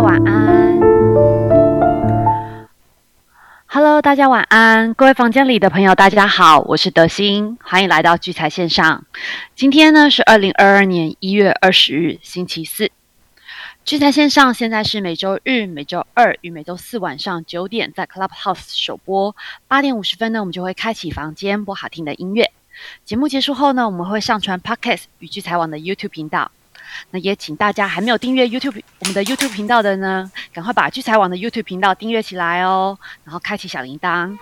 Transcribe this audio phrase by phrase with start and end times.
[0.00, 0.76] 晚安。
[3.66, 9.04] Hello，大家晚安，各位房间里的朋友，大家好，我是德心，欢迎来到聚财线上。
[9.54, 12.90] 今天呢是二零二二年一月二十日，星期四。
[13.84, 19.36] 聚财线上现在是每周日、每周二与每周四晚上九点在 Clubhouse 首播，
[19.68, 22.50] 八点五十分呢，我们就会开启房间播好听的音乐。
[23.04, 26.50] 节目结束后呢，我们会上传 Podcast 与聚财网的 YouTube 频道。
[27.10, 34.36] 那也请大家还没有订阅 YouTube 我们的 YouTube 频道的呢，赶快把聚财网的 YouTube 频道订阅起来哦，然后开启小铃铛。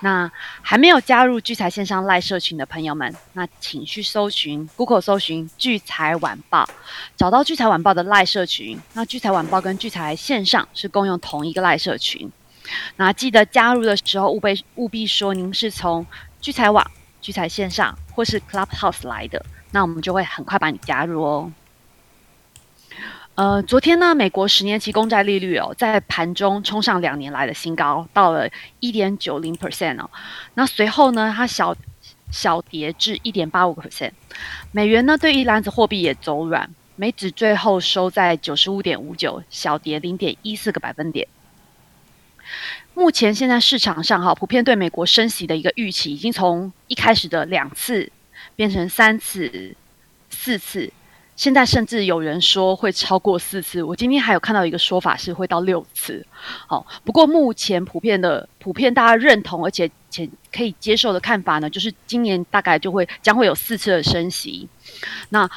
[0.00, 0.30] 那
[0.62, 6.68] 还没有加入聚财线上赖社群的朋友们，那请去搜寻 Google 搜寻聚财晚报，
[7.16, 8.78] 找到聚财晚报的赖社群。
[8.92, 12.30] 那聚财晚报跟聚财线上是共用同一个赖社群。
[12.96, 16.06] 那记得加入的时候，务必务必说您是从
[16.40, 16.88] 聚财网、
[17.20, 21.52] 聚财线上或是 Clubhouse 来的，那我们就会很快把你加入哦。
[23.36, 30.08] 呃，昨天呢，美国十年期公债利率哦，在盘中冲上两年来的新高，到了一点九零 percent 哦。
[30.54, 31.74] 那随后呢，它小
[32.30, 34.12] 小跌至一点八五个 percent。
[34.70, 41.26] 美元呢，对一篮子货币也走软，美指最后收在九十五点五九，小跌零点一四个百分点。
[42.94, 48.12] 目前现在市场上哈，普遍对美国升息的一个预期，已经从一开始的两次
[48.54, 49.74] 变成三次、
[50.30, 50.92] 四次。
[51.36, 56.24] 现在甚至有人说会超过四次，我今天还有看到一个说法是会到六次。
[56.66, 64.68] 好，不过目前普遍的、普遍大家认同而且且可以接受的看法呢，就是今年大概就会将会有四次的升息。
[65.30, 65.50] 那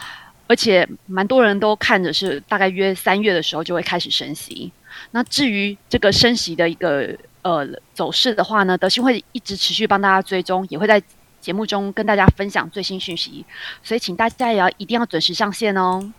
[0.48, 4.72] 而且蛮多人都看着是大概约三月的时候就会开始升息。
[5.12, 11.02] 那至于这个升息的一个呃走势的话呢，德信会一直持续帮大家追踪，也会在。
[11.48, 13.46] 节目中跟大家分享最新讯息，
[13.82, 16.12] 所以请大家也要一定要准时上线哦。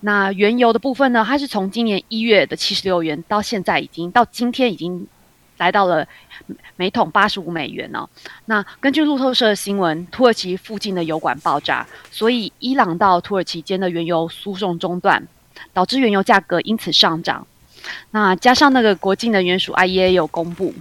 [0.00, 5.06] 那原油的部分呢，它是从今年一月的七十六元，到现在已经到今天已经
[5.58, 6.08] 来到了
[6.76, 8.08] 每桶八十五美元哦。
[8.46, 15.28] 那根据路透社的新闻，土耳其附近的油管爆炸，所以伊朗到土耳其间的原油输送中断，
[15.74, 17.46] 导致原油价格因此上涨。
[18.12, 20.72] 那加上那个国际能源署 IEA 有公布。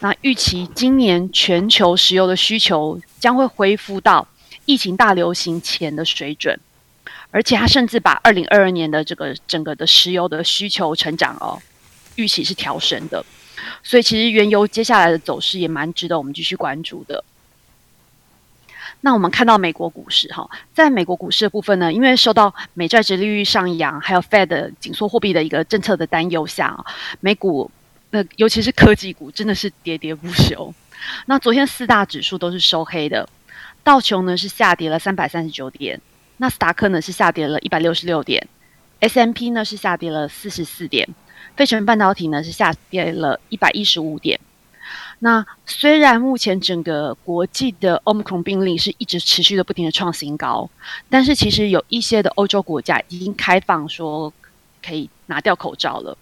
[0.00, 4.28] 那预期今年全球石油的需求将会恢复到
[4.64, 6.60] 疫情大流行前的水准，
[7.32, 11.60] 而且它甚至把二零二二年的这个整个的石油的需求成长哦，
[12.14, 13.24] 预期是调升的，
[13.82, 17.24] 所以其实原油接下来的走势也蛮值得我们继续关注的。
[19.00, 26.86] 那我们看到美国股市哈，在美国股市的部分呢，因为受到美债值利率上扬，还有 Fed 紧缩货币的一个政策的担忧下啊，
[27.18, 27.68] 美股。
[28.10, 30.74] 那尤其是科技股，真的是喋喋不休。
[31.26, 33.28] 那昨天四大指数都是收黑的，
[33.84, 36.00] 道琼呢是下跌了三百三十九点，
[36.38, 38.48] 纳斯达克呢是下跌了一百六十六点
[39.00, 41.06] ，S M P 呢是下跌了四十四点，
[41.54, 44.40] 费城半导体呢是下跌了一百一十五点。
[45.18, 50.70] 那虽然目前整个国际的 Omicron 病例是一直持续的不停的创新高，
[51.10, 54.32] 但是其实有一些的欧洲国家已经开放说
[54.82, 56.16] 可以拿掉口罩了，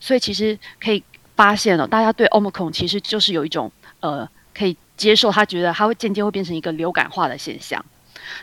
[0.00, 1.02] 所以其实可以。
[1.38, 7.82] 发现了，大家对 Omicron 其实就是有一种呃可以接受，他觉得它会渐渐会变成一个流感化的现象。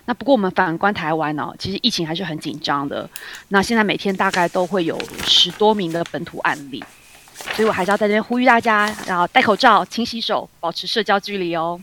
[0.05, 3.09] 那不过我们反观台湾呢，其实疫情还是很紧张的。
[3.49, 6.81] 那现在每天大概都会有十多名的本土案例，
[7.53, 11.77] 所以我还是要在这边呼吁大家，然后戴口罩、勤洗手、保持社交距离哦。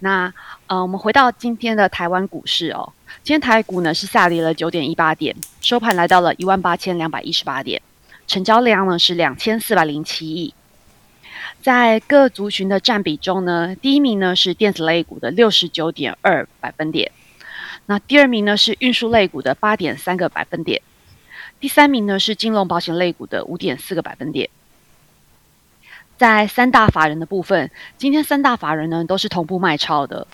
[0.00, 0.30] 那
[0.66, 7.80] 呃，我们回到今天的台湾股市哦，今天台股呢是下跌了九点一八点，收盘来到了一万八千两百一十八点。
[8.26, 10.54] 成交量呢是两千四百零七亿，
[11.62, 17.12] 在各族群的占比中呢，第一名呢是电子类股的六十九点二百分点，
[17.86, 20.80] 那第二名呢是运输类股的八点三个百分点，
[21.60, 24.48] 第三名呢是金融保险类股的五点四个百分点。
[26.16, 30.26] 在三大法人的部分，今天三大法人呢都是同步卖超的，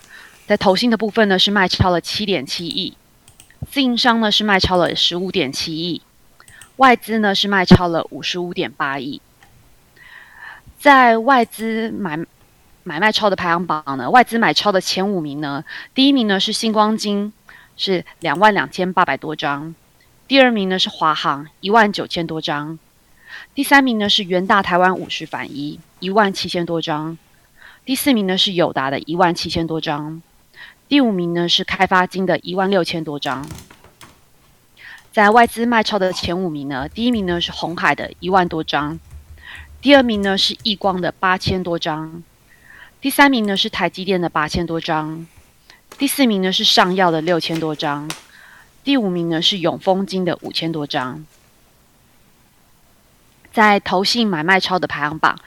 [0.47, 2.95] 在投信的部分呢是卖超了七点七亿，
[3.71, 6.03] 自营商呢是卖超了十五点七亿。
[6.80, 9.21] 外资呢是卖超了五十五点八亿，
[10.78, 12.18] 在外资买
[12.84, 15.62] 买卖超的排行榜呢，外资买超的前五名呢，
[15.94, 17.34] 第一名呢是星光金，
[17.77, 19.74] 是两万两千八百多张；
[20.27, 22.78] 第二名呢是华航，一万九千多张；
[23.54, 27.18] 第三名呢是元大台湾五十反一，一万七千多张；
[27.84, 30.22] 第四名呢是友达的一万七千多张；
[30.88, 33.47] 第五名呢是开发金的一万六千多张。
[35.21, 38.99] 在外资卖超的前五名呢，第一名呢是红海的一万多张，
[39.83, 42.22] 第二名呢是易光的八千多张，
[43.03, 45.27] 第三名呢是台积电的八千多张，
[45.99, 48.11] 第四名呢是上药的六千多张，
[48.83, 51.22] 第五名呢是永丰金的五千多张。
[53.53, 55.39] 在投信买卖超的排行榜，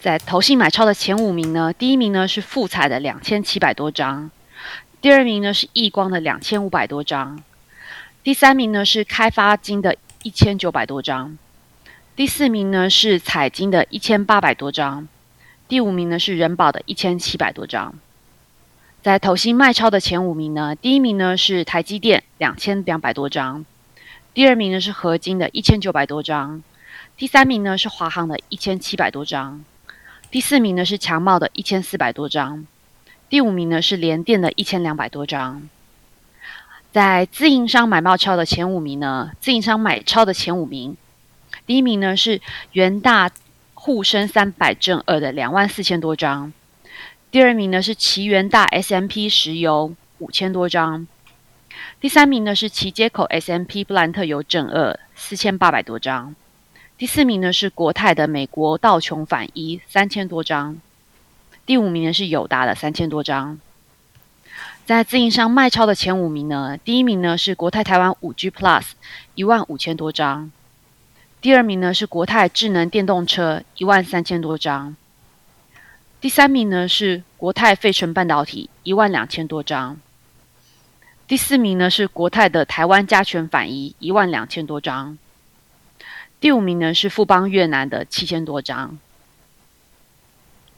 [0.00, 4.30] 在投信买超的前五名呢，第一名呢是富彩的两千七百多张，
[5.02, 7.42] 第二名呢是易光的两千五百多张，
[8.24, 11.38] 第三名呢是开发金的一千九百多张，
[12.14, 15.08] 第四名呢是彩金的一千八百多张，
[15.66, 17.94] 第五名呢是人保的一千七百多张。
[19.00, 23.64] 在投新卖超的前五名呢，第一名呢是台积电两千两百多张，
[24.34, 26.62] 第二名呢是合金的一千九百多张。
[27.16, 29.64] 第三名呢是华航的一千七百多张，
[30.30, 32.66] 第四名呢是强茂的一千四百多张，
[33.30, 35.68] 第五名呢是联电的一千两百多张。
[36.90, 40.96] 在自营商买卖超的前五名呢，自营商买超的前五名，
[41.66, 42.40] 第一名呢是
[42.72, 43.30] 元大
[43.74, 46.52] 沪深三百正二的两万四千多张，
[47.30, 51.06] 第二名呢是奇元大 S M P 石油五千多张，
[52.00, 56.34] 第三名呢是奇接口 S M P 布兰特油正二四千八百多张。
[56.96, 60.80] 第四名呢是国泰的美国道琼反一三千多张，
[61.64, 63.60] 第五名呢是友达的三千多张。
[64.88, 68.92] 在自营商卖超的前五名呢，第一名呢是国泰台湾五 G Plus
[69.34, 70.50] 一万五千多张，
[71.42, 74.96] 第二名呢是国泰智能电动车一万三千多张，
[76.22, 79.98] 第三名呢是国泰费城半导体一万两千多张，
[81.26, 85.18] 第四名呢是国泰的台湾加权反一一万两千多张。
[86.40, 88.98] 第五名呢是富邦越南的七千多张。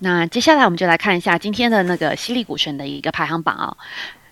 [0.02, 3.76] 那接下来我们就来看一下今天的那个犀利股神的一个排行榜啊。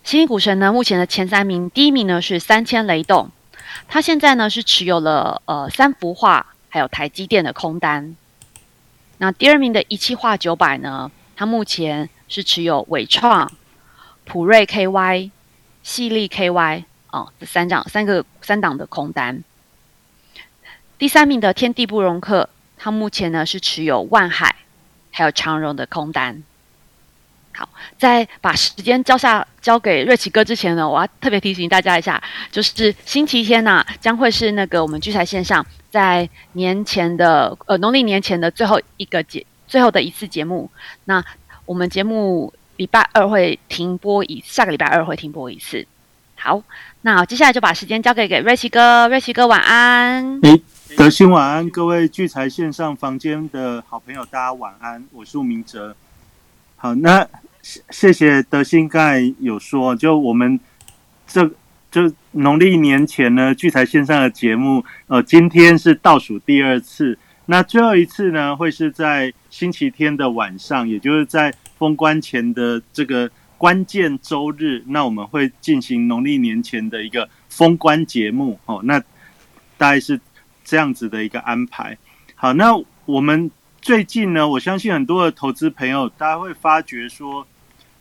[0.03, 3.31] 犀利股神呢，目前的前三名，第一名呢是三千雷动，
[3.87, 8.17] 他现在呢是持有了呃三幅画还有台积电的空单。
[9.19, 13.53] 那第二名的一汽化九百呢，他目前是持有伟创、
[14.25, 15.31] 普瑞 KY、
[15.83, 19.43] 犀利 KY 哦这三档三个三档的空单。
[20.97, 22.49] 第三名的天地不容客，
[22.79, 24.57] 他目前呢是持有万海
[25.19, 26.41] 还有长荣的空单。
[27.53, 27.69] 好，
[27.99, 32.23] 在把时间交下交给瑞奇哥之前呢，我要特别提醒大家一下，
[32.53, 40.71] 就是星期天呐将会是那个我们聚财线上在年前的呃农历年前的最后一个节最后的一次节目。
[41.07, 41.25] 那
[41.67, 45.85] 我们节目礼拜二会停播一下个礼拜二会停播一次。
[46.37, 46.63] 好，
[47.01, 50.41] 那接下来就把时间交给给瑞奇哥，瑞奇哥晚安。
[50.97, 55.05] 德兴晚安，各位聚财线上房间的好朋友，大家晚安。
[55.13, 55.95] 我是吴明哲。
[56.77, 57.29] 好，那
[57.63, 60.59] 谢谢德兴刚才有说，就我们
[61.27, 61.51] 这
[61.91, 67.19] 就农历年前呢，聚财线上的节目，呃，今天是倒数第二次。
[67.47, 74.83] 那最后一次呢，会是在星期天的晚上，也就是在封关前的这个关键周日。
[74.87, 78.59] 那我们会进行农历年前的一个封关节目。
[78.65, 78.99] 哦，那
[79.77, 80.19] 大概是。
[80.69, 81.97] 这样子的一个安排，
[82.35, 83.51] 好，那我们
[83.81, 87.47] 最近呢，我相信很多的投资朋友，大家会发觉说，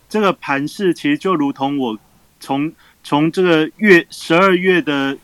[0.06, 1.98] 这个盘势其实就如同我
[2.38, 2.70] 从
[3.02, 5.16] 从这个月十二月的，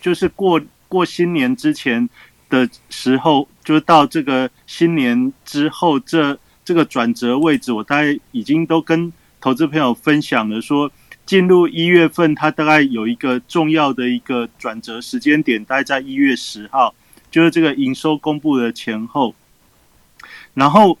[0.00, 0.58] 就是过
[0.88, 2.08] 过新年之前
[2.48, 9.12] 的时候，就到这个新年之后这这个转折位置，我大概已经都跟
[9.42, 10.90] 投资朋友分享了说。
[11.28, 16.94] 进入一月份，它大概有一个重要的一个转折时间点，大概在一月十号，
[17.30, 19.34] 就是这个营收公布的前后。
[20.54, 20.98] 然后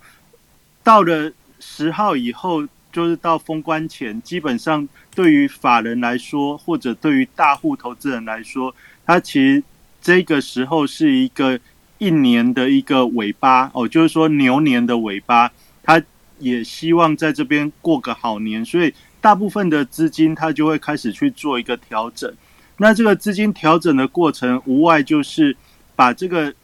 [0.84, 8.74] 到了十号以后，就是到封关前，基本上对于法人来说，或者对于大户投资人来说，
[9.06, 9.62] 它其实
[10.02, 11.58] 这个时候是一个
[11.96, 15.50] 一年的一个尾巴哦，就是说牛年的尾巴，
[15.82, 16.02] 他
[16.38, 18.92] 也希望在这边过个好年，所以。
[19.20, 22.32] 大部分的资金，它就会开始去做一个调整。
[22.76, 25.56] 那这个资金调整的过程，无外就是
[25.96, 26.54] 把这个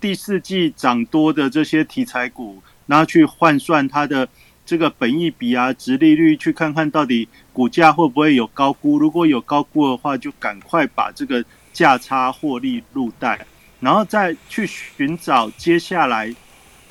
[0.00, 4.28] 第四季涨多的这些题材股，然后去换算它的
[4.64, 8.98] 这个本益比啊、值利率，去看看到底股价会不会有高估。
[8.98, 13.46] 如果有高估的话，就赶快把这个价差获利入袋，
[13.78, 16.34] 然后再去寻找接下来。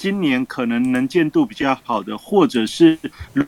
[0.05, 2.95] 今年可能能见度比较好的，或者是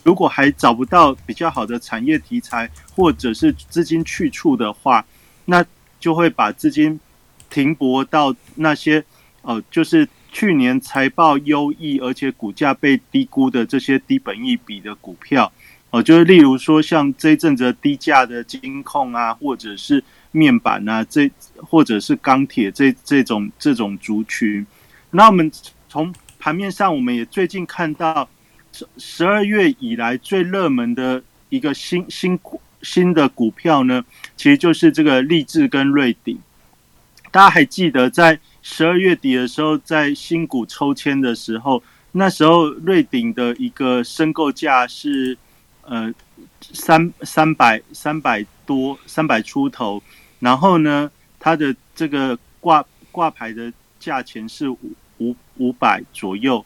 [0.04, 5.06] 如果还找不到比较好的产业题材，或者是资金去处的话，
[5.46, 5.64] 那
[6.00, 7.00] 就会把资金
[7.48, 9.06] 停泊到那些
[9.44, 15.52] 呃，就是去年财报优异而且股价被低估的这些低本益比的股票。
[15.92, 24.66] 哦，就是例如说像这一阵子低价的金控啊，或者是面板啊，这或者是钢铁这这种这种族群，
[25.12, 25.52] 那我们
[25.88, 26.12] 从
[26.48, 28.30] 盘面上，我们也最近看到
[28.98, 32.40] 十二月以来最热门的一个新新
[32.82, 34.02] 新的股票呢，
[34.38, 36.40] 其实就是这个立志跟瑞鼎。
[37.32, 45.38] 大家还记得在十二月底的时候，在新股抽签的时候，那时候瑞鼎的一个申购价是
[45.82, 46.14] 呃
[46.62, 50.02] 三三百三百多三百出头，
[50.40, 51.12] 然后呢，
[51.42, 54.80] 它的这个挂挂牌的价钱是五
[55.60, 56.66] 五百左右，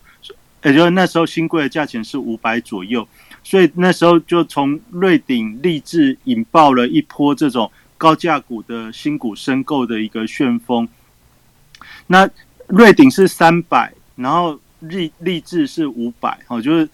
[0.64, 3.08] 也就是那时候新贵的价钱是五百左右，
[3.44, 10.88] 所以那时候就从瑞鼎立志引爆了一波这种高价股的新股申购的一个旋风。
[12.08, 12.30] 那
[12.68, 16.88] 瑞鼎是三百，然后立立志是五百，哦，就是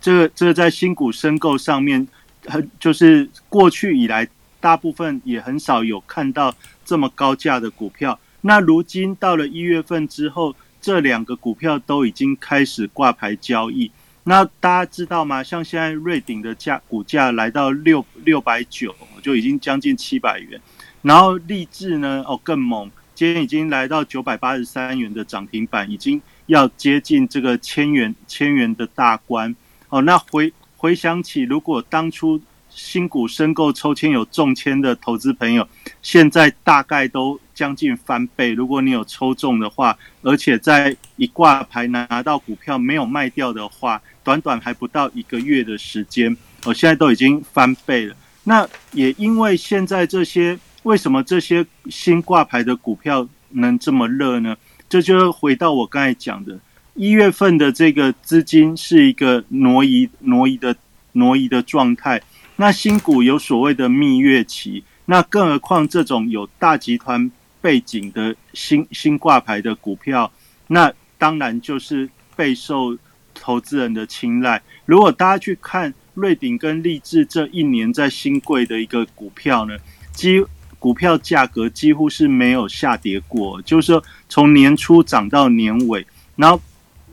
[0.00, 2.06] 这个这个在新股申购上面，
[2.46, 4.26] 很就是过去以来
[4.60, 6.54] 大部分也很少有看到
[6.84, 8.18] 这么高价的股票。
[8.40, 10.54] 那如今到了一月份之后，
[10.86, 13.90] 这两个股票都已经开始挂牌交易。
[14.22, 15.42] 那大家知道吗？
[15.42, 20.60] 像现在瑞鼎的价股价来到六六百九，就已经将近七百元，
[21.02, 22.88] 然后立志呢，哦更猛。
[23.16, 29.56] 今天已经来到九百八十三元的涨停板，已经要接近这个千元千元的大关
[29.88, 30.00] 哦。
[30.02, 32.40] 那回回想起，如果当初
[32.76, 35.66] 新股申购抽签有中签的投资朋友，
[36.02, 38.52] 现在大概都将近翻倍。
[38.52, 48.14] 如果你有抽中的话，而且在一挂牌拿到股票没有卖掉的话，短短还不到一个月的时间，哦，现在都已经翻倍了。
[48.44, 50.58] 那也因为现在这些。
[50.82, 54.56] 为什么这些新挂牌的股票能这么热呢？
[54.88, 56.56] 这就回到我刚才讲的，
[56.94, 60.76] 一月份的这个资金是一个挪移、挪移的
[61.10, 62.22] 挪移的状态。
[62.56, 70.32] 那新股有所谓的蜜月期，那更何况这种有大集团背景的新新挂牌的股票，
[70.68, 72.96] 那当然就是备受
[73.34, 74.62] 投资人的青睐。
[74.84, 79.76] 如果大家去看瑞鼎跟立志这一年在新贵的一个股票呢，
[80.12, 80.42] 几
[80.78, 86.60] 股票价格几乎是没有下跌过，就是说从年初涨到年尾，然后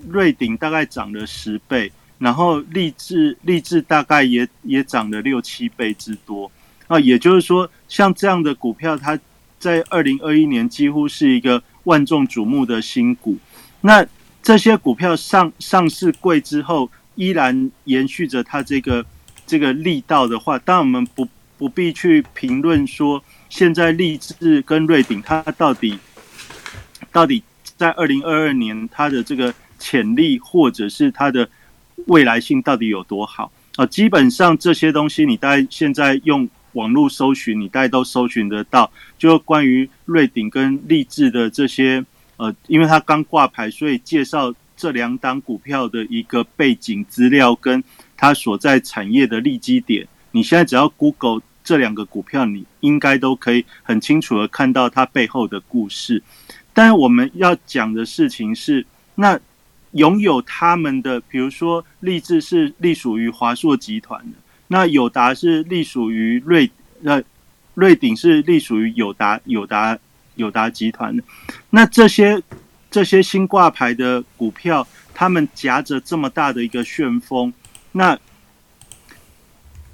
[0.08, 1.92] 瑞鼎大概涨了十倍，
[2.24, 6.50] 然后立志立志大概也也涨了六七倍之多
[6.88, 9.20] 啊，也就是说像这样的股票，它
[9.60, 13.38] 在二零二一年几乎是一个万众瞩目的新股。
[13.82, 14.06] 那
[14.42, 19.06] 这些股票上上市贵之后，依然延续着它这个
[19.46, 21.28] 这个力道的话，当我们不
[21.58, 23.24] 不必去评论说。
[23.50, 26.00] 现在立志跟瑞鼎，它到底
[27.12, 27.44] 到底
[27.78, 31.48] 在二零二二年它的这个潜力，或者是它的
[32.08, 33.86] 未来性到底有多好啊？
[33.86, 38.92] 基本上这些东西，你大概现在用网络搜寻，你大概都搜寻得到。
[39.18, 42.04] 就关于瑞鼎跟立志的这些，
[42.38, 47.84] 呃，因为它刚挂牌，所以介绍这两档股票的一个背景资料，跟
[48.16, 50.08] 它所在产业的利基点。
[50.32, 51.42] 你现在只要 Google。
[51.66, 56.22] 这两个股票，你应该都可以很清楚的看到它背后的故事。
[56.74, 59.40] 但我们要讲的事情是，那
[59.94, 66.70] 拥有他们的，比如说立志是隶属于华硕集团的，那友达是隶属于瑞
[67.04, 67.24] 呃
[67.74, 69.98] 瑞鼎是隶属于友达友达
[70.36, 71.24] 友达集团的。
[71.72, 72.40] 那这些
[72.92, 77.54] 这些新挂牌的股票，他们夹着这么大的一个旋风，
[77.92, 78.20] 那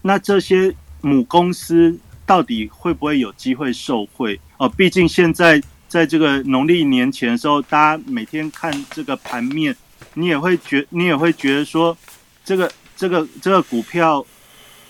[0.01, 0.75] 那这些。
[1.01, 4.37] 母公司到底会不会有机会受贿？
[4.57, 9.73] 哦，毕竟现在在这个农历年前的时候，大家每天看这个盘面，
[10.13, 11.97] 你也会觉你也会觉得说，
[12.43, 14.25] 这个这个这个股票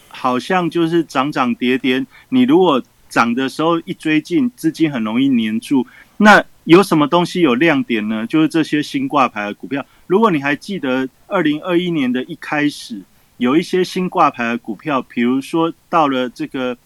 [0.07, 2.05] 好像就是涨涨跌跌。
[2.29, 5.85] 你如果涨的时候一追进，资金很容易黏住。
[6.17, 8.25] 那有什么东西有亮点呢？
[8.27, 9.85] 就是这些新挂牌的股票。
[10.07, 13.01] 如果你还记得二零二一年的一开始。
[13.39, 16.77] 有一些新挂牌的股票，比如说到了这个，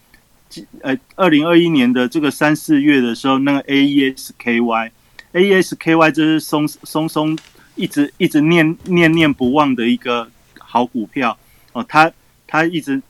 [0.81, 7.35] 呃，二零二一年的这个三四月的时候，那个 A E S K Y，A E S K Y 这是松松松
[7.75, 11.37] 一直一直念念念不忘的一个好股票
[11.71, 12.11] 哦，它
[12.47, 13.01] 它一直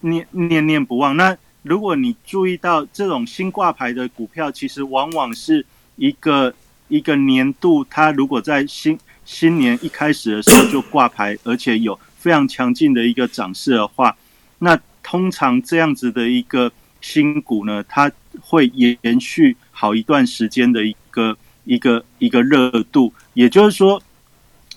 [0.00, 1.16] 念念念不忘。
[1.16, 5.64] 那如果你注意到这种新挂牌的股票，其实往往是
[5.96, 6.54] 一个
[6.88, 11.98] 一个年度，它如果在新新年一开始的时候就挂牌，而且有。
[12.22, 14.16] 非常强劲的一个涨势的话，
[14.60, 18.08] 那通常这样子的一个新股呢，它
[18.40, 23.12] 会延续好一段时间的一个一个一个热度。
[23.34, 24.02] 也就是说，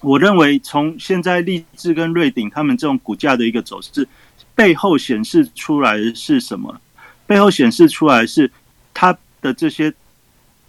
[0.01, 4.07] 我认为从现在立志跟瑞鼎他们这种股价的一个走势
[4.53, 6.81] 背后显示出来的是什么？
[7.27, 8.51] 背后显示出来是
[8.93, 9.93] 他的这些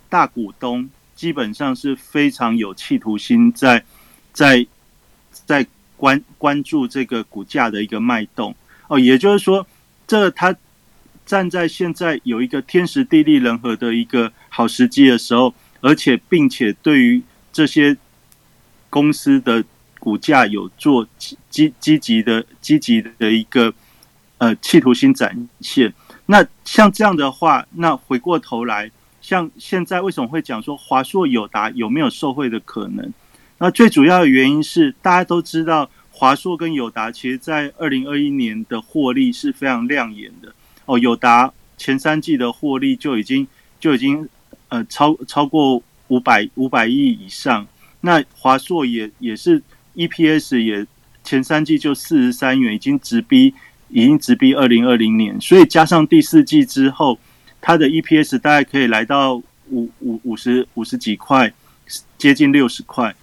[0.08, 3.84] 大股东基本上是非常有企图心，在
[4.32, 4.66] 在
[5.30, 5.66] 在。
[5.98, 8.54] 关关注这个股价的一个脉动
[8.88, 9.66] 哦，也就是说，
[10.06, 10.54] 这它
[11.24, 15.54] 站在现在有一个天时地利人和的一个好时机的时候，
[15.86, 17.96] 而且并且对于这些
[18.90, 19.62] 公司的
[20.00, 23.72] 股价有做积积极的积极的一个
[24.38, 25.94] 呃企图心展现。
[26.26, 28.90] 那像这样的话，那回过头来，
[29.22, 33.12] 像现在为什么会讲说华硕友达有没有受贿的可能？
[33.58, 40.52] 那最主要的原因是大家都知道，华硕跟友达其实在二零二一年的获利是非常亮眼的
[40.86, 40.98] 哦。
[40.98, 43.46] 友达前三季的获利就已经
[43.78, 44.28] 就已经
[44.68, 47.66] 呃超超过五百五百亿以上，
[48.00, 49.62] 那华硕也也是
[49.94, 50.86] EPS 也
[51.24, 53.54] 前三季就四十三元，已经直逼。
[53.88, 57.16] 已经直逼二零二零年，所以加上第四季之后，
[57.60, 61.52] 它的 EPS 大概可以来到五五五十五十几块，
[62.18, 63.14] 接近六十块，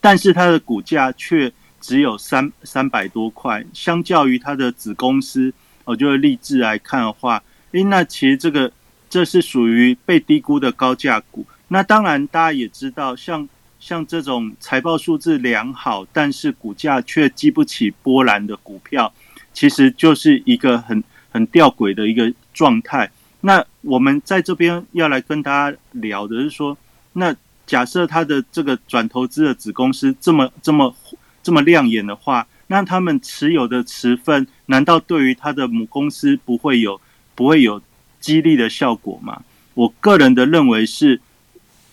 [0.00, 5.52] 但是它的股价却只有三三百多块，相较于它的子公司，
[5.84, 7.42] 哦，就是立志来看的话，
[7.72, 8.70] 诶，那其实这个
[9.12, 11.44] 这是属于被低估的高价股。
[11.68, 13.46] 那当然，大家也知道，像
[13.78, 19.12] 像这种财报数字良好，但是股价却激不起波澜的股票。
[19.52, 23.10] 其实就是一个很很吊诡的一个状态。
[23.42, 26.78] 那我们在这边要来跟大家聊的是说，
[27.12, 30.96] 那假设他的这个转投资的子公司这么这么
[31.42, 36.98] 这么亮眼的话，那他们持有的持份难道对于他的母公司不会有
[37.34, 37.78] 不会有
[38.22, 39.42] 激励的效果吗？
[39.74, 41.20] 我个人的认为是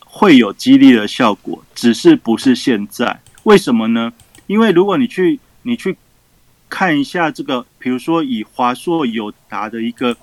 [0.05, 3.19] 会有激励的效果，只是不是现在。
[3.43, 4.13] 为什么呢？
[4.47, 5.97] 因为如果你去你去。
[6.71, 10.15] 看一下这个，比如说以华硕、友达的一个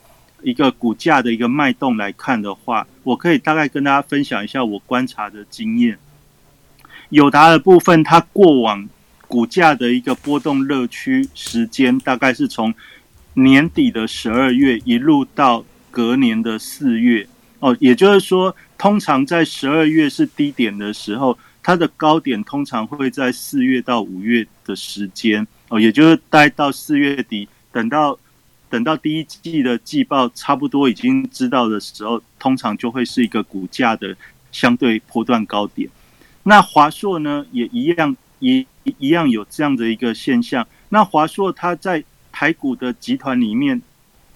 [0.43, 5.99] 一个股价的一个脉动来看的话，我可以大概跟大家分享一下我观察的经验。
[7.09, 8.89] 友达的部分，它过往
[9.27, 12.73] 股价的一个波动热区时间，大概是从
[13.35, 15.65] 年底的十二月一路到
[15.97, 17.27] 隔年的四月。
[17.61, 25.47] 哦，也就是说，通常在十二月是低点的时候，它的高点通常会在四月到五月的时间。
[25.71, 28.19] 哦，也就是待到四月底，等到
[28.69, 34.15] 等到第一季的季报差不多已经知道的时候，通常就会是一个股价的
[34.53, 35.89] 相对波段高点。
[36.43, 38.67] 那华硕呢，也一样，也
[38.99, 40.69] 一样有这样的一个现象。
[40.91, 43.81] 那华硕它在台股的集团里面，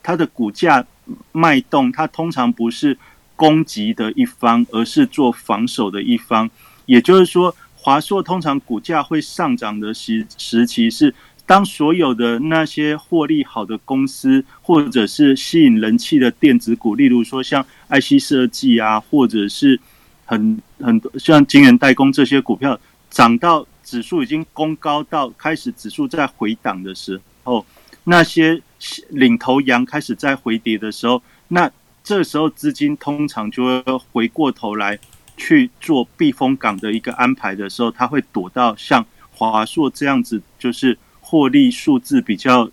[0.03, 0.87] 它的股价
[1.33, 2.97] 脉动，它通常不是
[3.37, 6.51] 攻击的一方，而是做防守的一方。
[6.87, 7.55] 也就是说。
[7.83, 11.15] 华硕通常股价会上涨的时时期是
[11.47, 19.81] 当所有的那些获利好的公司，或者是吸引人气的电子股，例如说像爱希设计啊，或者是
[20.27, 27.65] 很很多像晶圆代工这些股票涨到指数已经攻高到开始指数在回档的时候，
[28.05, 28.61] 那些
[29.09, 31.71] 领头羊开始在回跌的时候，那
[32.03, 34.99] 这时候资金通常就会回过头来。
[35.43, 42.71] 去做避风港的一个安排的时候，他会躲到像华硕这样子，就是获利数字比较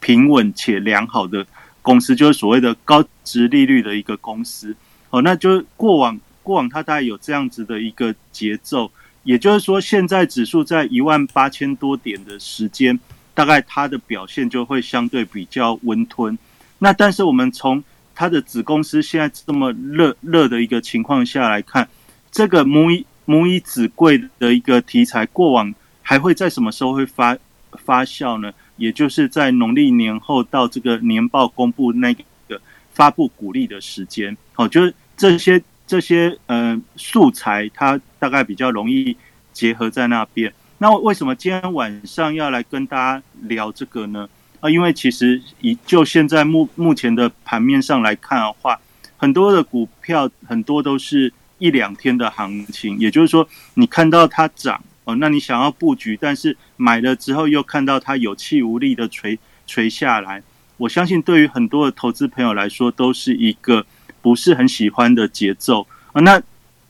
[0.00, 1.46] 平稳且良好的
[1.80, 4.76] 公司，就是所谓的高值利率的一个公司。
[5.08, 13.00] 哦，那就过往过往它大概有这样子的一个节奏，也就是说，现在指数在一万八千多点的时间，
[13.34, 16.38] 大概它的表现就会相对比较温吞。
[16.78, 17.82] 那但是我们从
[18.14, 21.88] 它的子公司现在这么热热的一个情况下来看，
[22.30, 27.36] 这个母以母以子贵的一个题材，过往还会在什么时候会发
[27.72, 28.52] 发酵呢？
[28.76, 32.60] 也就是在农历年后到这个年报公布那个
[32.92, 34.36] 发布股利的时间。
[34.52, 39.16] 好，就是这些这些呃素材，它大概比较容易
[39.52, 40.52] 结合在那边。
[40.84, 44.28] 那为什么今天晚上要来跟大家聊这个呢？
[44.60, 48.78] 啊，因为其实以就现在目目前的盘面上来看的话，
[49.16, 60.42] 很多的股票很多都是一两天的行情，也就是说，你看到它涨哦，那你想要布局，但是买了之后又看到它有气无力的垂垂下来，
[60.76, 63.86] 我相信对于很多的投资朋友来说，都是一个
[64.20, 66.20] 不是很喜欢的节奏啊。
[66.20, 66.42] 那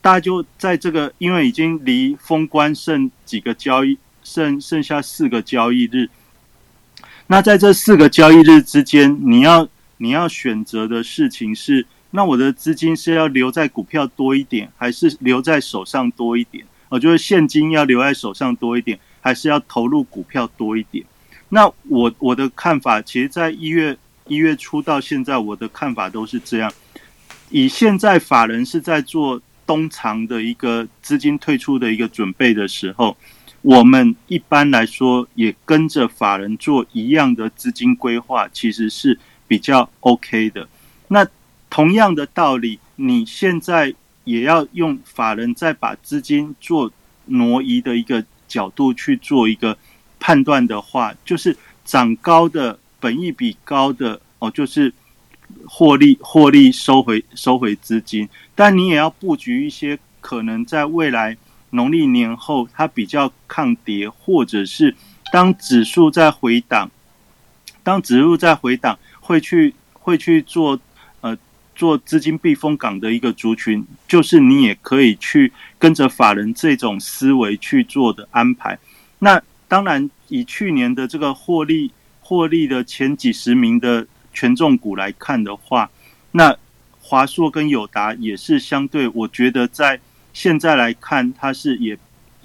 [0.05, 6.07] 大家就在这个，因为已经离封关剩几个交易，剩剩下四个交易日。
[7.25, 16.63] 那在这四个交易日之间，你要你要选择的事情是：那我的资金是要留在股票多一点，还是留在手上多一点？
[16.89, 21.03] 我就是现金要留在手上多一点，还是要投入股票多一点？
[21.49, 26.71] 那我我的看法，其实在一月一月初到现在，我的看法都是这样。
[27.49, 33.15] 以现在法人是在做东藏的一个资金退出的一个准备的时候。
[33.61, 40.67] 我们一般来说也跟着法人做一样的资金规划，其实是比较 OK 的。
[41.07, 41.27] 那
[41.67, 43.91] 同样的道理，你现在
[44.23, 46.91] 也要用法人再把资金做
[47.25, 49.75] 挪移的一个角度去做一个
[50.19, 54.93] 判断的话，就是涨高的本益比高的哦，就是
[55.65, 61.35] 获利获利收回收回资金，但你也要布局一些可能在未来
[61.71, 64.95] 农历年后它比较抗跌，或者是
[65.31, 66.89] 当指数在回档，
[67.83, 70.79] 当指数在回档会去会去做
[71.21, 71.37] 呃。
[71.77, 78.79] 做资金避风港的一个族群，就是你也可以去跟着法人这种思维去做的安排。
[79.19, 85.89] 那当然，以去年的这个获利获利的前几十名的权重股来看的话，
[86.33, 86.55] 那
[86.99, 89.99] 华硕跟友达也是相对，我觉得在
[90.33, 91.97] 现在来看，它是也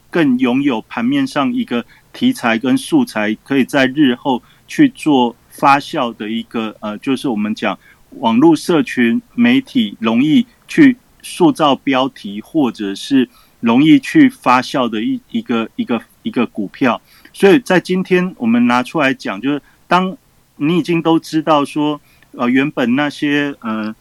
[0.09, 7.79] 更拥有盘面上一个题材跟素材，可以在日后去做发酵的一个呃，就是我们讲。
[8.19, 13.29] 网络社群媒体容易去塑造标题，或者是
[13.61, 17.01] 容易去发酵的一一个一个一个股票，
[17.33, 20.17] 所以在今天我们拿出来讲，就是当
[20.61, 22.01] 你已经都知道说，
[22.33, 23.95] 呃，原本那些呃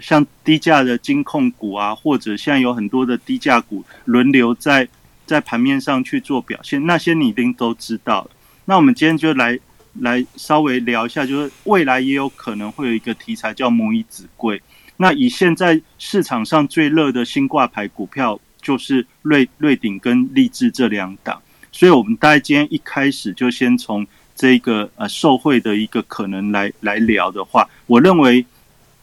[0.00, 4.88] 像低价的金控股啊，或者现在有很多的低价股轮流在
[5.26, 8.28] 在盘面上去做表现，那些你一定都知道。
[8.64, 9.58] 那我们今天就来。
[10.00, 14.60] 来稍微聊一下，就是未来也有可能会有一个题材叫母以子贵。
[14.98, 21.40] 那以现在市场上最热的新挂牌股票，就是瑞瑞鼎跟立志这两档。
[21.72, 28.46] 所以，我们大概今天一开始就先从这个呃受贿的一个可能来来聊的话，我认为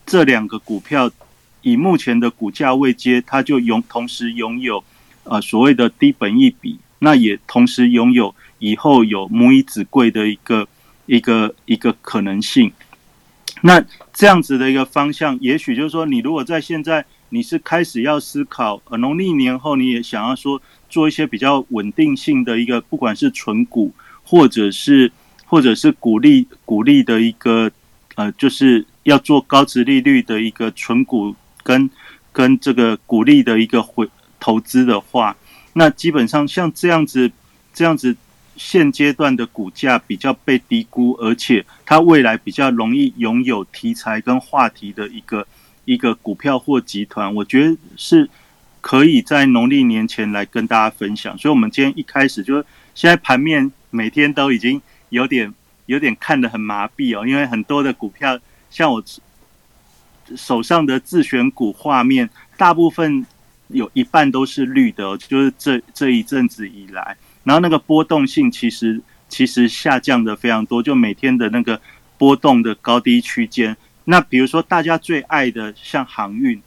[0.06, 1.12] 这两个股票
[1.62, 4.82] 以目前的股价位阶，它就拥同时拥有
[5.26, 10.66] 呃所谓的低本益比，那也同时拥有以后有母以子贵的一个。
[11.06, 12.72] 一个一个可能性，
[13.60, 23.92] 那这样子的一个方向，也许就是说，你如果在现在你是开始要思考，呃，农历年后你也想要说做一些比较稳定性的一个，不管是纯股
[24.24, 25.12] 或者是
[25.54, 27.70] 或者是鼓励鼓励的一个，
[28.16, 31.88] 呃，就是要做高值利率的一个纯股跟
[32.32, 35.38] 跟这个鼓励的一个回投资的话，
[35.74, 37.32] 那基本上像这样子
[37.72, 38.18] 这样子。
[38.56, 45.48] 现阶段的股价比较被低估，而且它未来比较容易拥有题材跟话题的一个
[45.86, 48.30] 一个股票或集团，我觉得是
[48.80, 51.36] 可以在农历年前来跟大家分享。
[51.36, 52.64] 所以，我们今天一开始就
[52.94, 54.80] 现在盘面每天都已经
[55.14, 55.54] 有点
[55.86, 58.40] 有点看得很麻痹哦，因为很多的股票，
[58.72, 59.04] 像我
[60.36, 63.24] 手上的自选股画面，大部分
[63.68, 67.16] 有一半都是绿的，就是这这一阵子以来。
[67.44, 69.00] 然后那个波动性其实
[69.30, 71.80] 其实下降的非常多，就每天的那个
[72.18, 73.78] 波动的高低区间。
[74.06, 76.60] 那比如说大家最爱的像航运，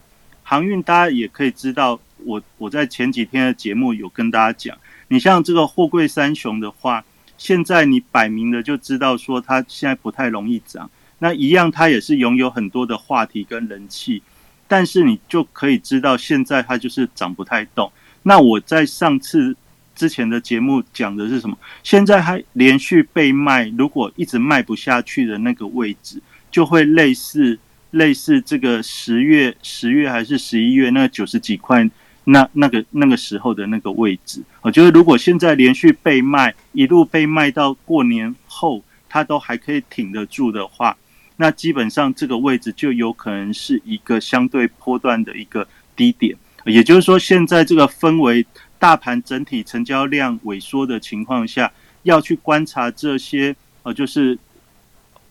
[0.45, 4.79] 航运大家也可以知道，我我在前几天的节目有跟大家讲，
[5.09, 7.05] 你像这个货柜三雄的话，
[7.39, 10.91] 现在你摆明了就知道说它现在不太容易涨。
[11.19, 14.23] 那一样它也是拥有很多的话题跟人气，
[14.69, 17.91] 但是你就可以知道现在它就是涨不太动。
[18.23, 19.57] 那我在上次。
[19.97, 21.57] 之前的节目讲的是什么？
[21.83, 26.21] 现在还连续被卖，如果一直卖不下去的那个位置，
[26.51, 27.59] 就会类似
[27.93, 31.89] 类似这个十月十月还是十一月那九十几块
[32.27, 34.43] 那那个那个时候的那个位置。
[34.61, 40.97] 我觉得如果现在连续被卖，一路被卖到过年后，它都还可以挺得住的话，
[41.37, 46.37] 那基本上这个位置就有可能是一个相对波段的一个低点。
[46.65, 48.47] 也就是说，现在这个氛围。
[48.79, 54.39] 大盘整体成交量萎缩的情况下，要去观察这些呃，就是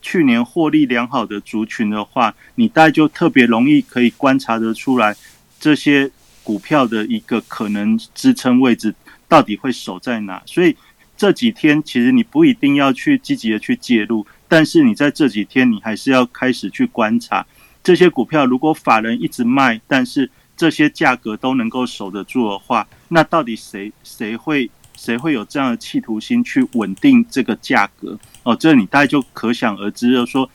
[0.01, 5.15] 去年获利良好的族群的话，你大概就特别容易可以观察得出来，
[5.59, 6.09] 这些
[6.45, 8.95] 股票的一个可能支撑位置
[9.27, 10.41] 到底会守在哪。
[10.45, 10.77] 所以
[11.17, 17.45] 这几天其实你不一定要去积极的去介入，但是你在这几天你还是要开始去观察
[17.83, 18.45] 这些股票。
[18.45, 28.17] 如果法人一直卖，但是这些价格都能够守得住的话，那到底谁谁会谁会有这样的企图心去稳定这个价格？
[28.43, 30.49] 哦，这你大概就可想而知，了说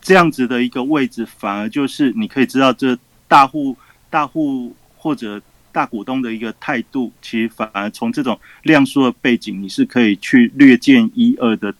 [0.00, 3.76] 这样子的一个位置，反而就是你可以知道，这大户
[4.10, 5.38] 大户或者
[5.70, 11.74] 大股东的一个态度，其实反而从这种量缩的背景，你是可以去略见一二的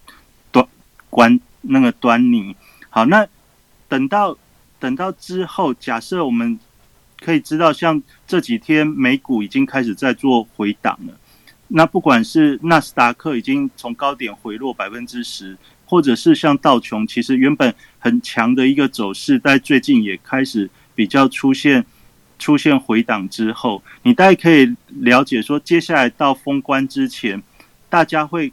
[0.53, 0.69] 端
[1.09, 2.55] 关那个端倪。
[2.91, 3.27] 好，那
[3.89, 4.37] 等到
[4.79, 6.61] 等到之后，假设我们。
[7.21, 11.15] 可以知道，像这几天美股已经开始在做回档了。
[11.69, 15.57] 那不管是纳斯达克已经从高点回落百分之十，
[15.87, 21.87] 或者是像道琼，其实原本很强的一个走势，在最近也开始比较出现
[22.39, 27.43] 出现回档之后，你大概可以了解说，接下来到封关之前，
[27.89, 28.53] 大家会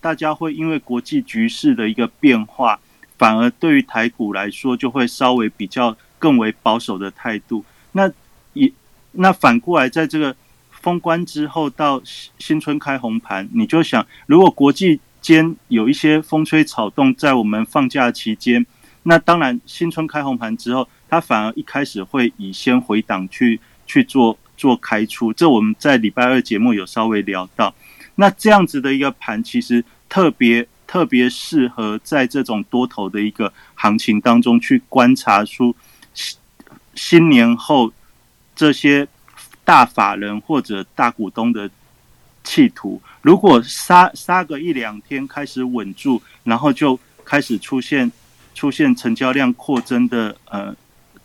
[0.00, 2.78] 大家会因为国际局势的一个变化，
[3.16, 7.64] 反而对于台股来说，就会稍微比较更为保守的态度。
[7.92, 8.10] 那
[8.52, 8.70] 也
[9.12, 10.36] 那反过来，在这个
[10.70, 12.00] 封关之后到
[12.38, 18.64] 新春开红盘，你就想，如果国际间有一些风吹草动，在我们放假期间，
[19.04, 20.86] 那当然新春开红盘之后。
[21.12, 27.74] 它反而一开始会以先回档去去做做开出，这我们在礼拜二节目有稍微聊到。
[28.14, 35.76] 那这样子的一个盘，其实特别特别适合在这种多头的一个行情当中去观察出
[36.14, 36.38] 新
[36.94, 37.92] 新年后
[38.56, 39.06] 这些
[39.64, 41.68] 大法人或者大股东的
[42.42, 43.02] 企图。
[43.20, 48.10] 如果杀杀个一两天开始稳住，然后就开始出现
[48.54, 50.74] 出现成交量扩增的呃。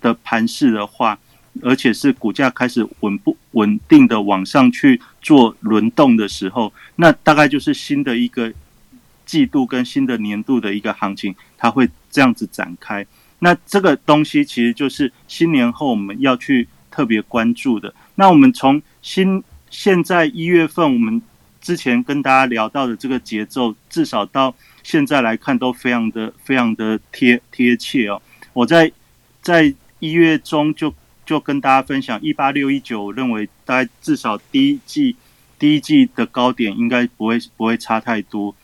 [0.01, 1.17] 的盘势的话，
[1.63, 8.53] 而且是股价开始稳不稳定的往上去做轮动的时候，那大概就是新的一个
[9.25, 13.03] 季度跟新的年度的一个行情，它会这样子展开。
[13.39, 17.93] 那这个东西其实就是新年后我们要去特别关注的。
[18.15, 21.19] 那我们从新现在一月份，我们
[21.59, 28.21] 之前跟大家聊到的这个节奏，至少到现在来看都非常的非常的贴贴切哦。
[28.53, 28.91] 我在
[29.41, 29.73] 在。
[29.99, 30.93] 一月中就
[31.25, 35.15] 就跟大家分享一八六一九，我认为大概至少第一季
[35.57, 38.55] 第一季的高点应该不会不会差太多。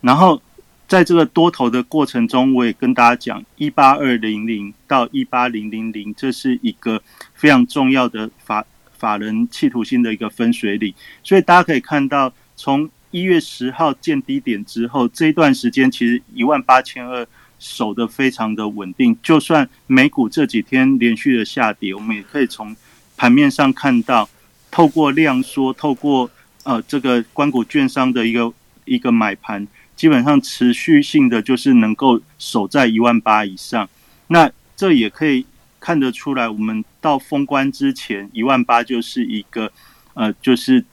[0.00, 0.40] 然后
[0.88, 7.02] 在这个多头的过程中，我也跟大家讲一八二零零到一八零零零，这是一个
[7.34, 8.64] 非常重要的法
[8.98, 10.94] 法人企图心的一个分水岭。
[11.22, 17.26] 所以大家可以看到，从一月十号见低点之后，这一段时间其实一万八千二。
[17.62, 22.74] 守的非常的稳定，就算美股这几天连续的下跌，我们也可以从
[23.16, 24.28] 盘面上看到，
[24.68, 26.28] 透过量缩，透过
[26.64, 28.52] 呃这个关谷券商的一个
[28.84, 33.88] 一个买盘，基本上持续性的就是能够守在一万八以上。
[34.26, 35.46] 那这也可以
[35.78, 39.70] 看得出来，我们到封关之前，一万八就是一个
[40.14, 40.84] 呃，就是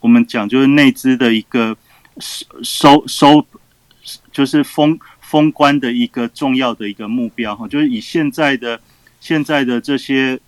[0.00, 1.74] 我们讲就是内资的一个
[2.20, 3.46] 收收收，
[4.30, 4.98] 就是封。
[5.28, 8.80] 封关的一个重要的一个目标哈，就是以现在的
[9.18, 10.38] 现在的这些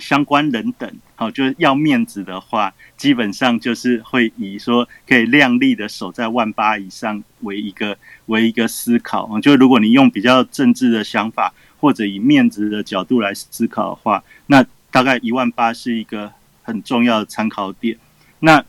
[0.00, 9.38] 相关人等，好，就是要面子的话，基本上就是会以说可以亮丽的守在万八以上为一个为一个思考。
[9.38, 16.32] 就如果你用比较政治的想法，或者以面子的角度来思考的话，那大概一万八是一个
[16.64, 17.96] 很重要的参考点。
[18.40, 18.64] 那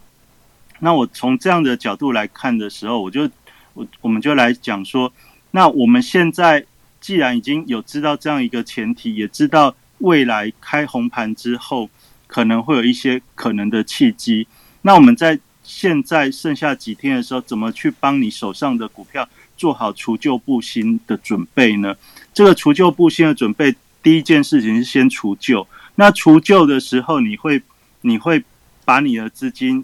[0.79, 3.27] 那我从这样的角度来看的时候，我就。
[3.73, 5.11] 我我们就来讲说，
[5.51, 6.65] 那我们现在
[7.01, 11.89] 既然已经有知道这样一个前提，也知道未来开红盘之后
[12.27, 14.47] 可能会有一些可能的契机，
[14.83, 21.95] 那我们在现在剩下几天的时候，怎么去帮你手上的股票做好除旧布新的准备呢？
[22.33, 25.67] 这个除旧布新的准备，第一件事情是先除旧。
[25.95, 27.61] 那除旧的时候，你会
[28.01, 28.43] 你会
[28.85, 29.83] 把你的资金。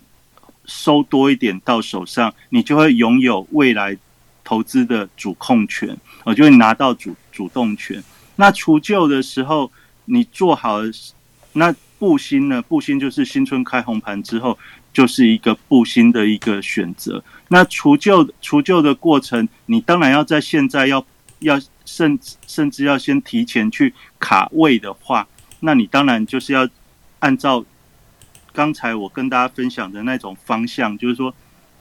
[0.69, 3.97] 收多一点到手上，你就会拥有未来
[4.43, 8.01] 投资的主控权，我就会拿到主主动权。
[8.35, 9.69] 那除旧的时候，
[10.05, 10.77] 你做好
[11.53, 12.61] 那布新呢？
[12.61, 14.57] 布新就是新春开红盘之后，
[14.93, 17.21] 就是一个布新的一个选择。
[17.47, 21.03] 那除旧除旧的过程，你当然要在现在要
[21.39, 25.27] 要甚甚至要先提前去卡位的话，
[25.61, 26.69] 那你当然就是要
[27.19, 27.65] 按照。
[28.53, 31.33] 刚才我跟大家分享的那种方向，就是说，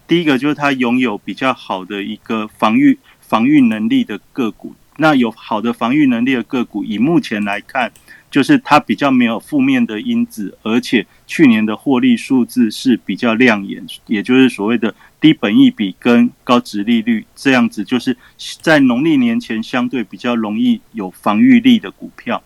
[0.07, 4.75] 第一个就是它拥有比较好的一个防御防御能力的个股。
[5.01, 7.93] 那有好的防御能力的个股，以目前来看，
[8.31, 18.17] 就是它比较没有负面的因子，而且去年的获利数字是比较亮眼，也就是所谓的低本益比跟高值利率这样子，就是
[18.61, 22.43] 在农历年前相对比较容易有防御力的股票。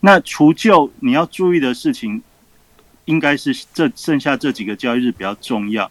[0.00, 2.20] 那除旧你要注意的事情。
[3.04, 5.90] 应该是这剩下这几个交易日比较重要，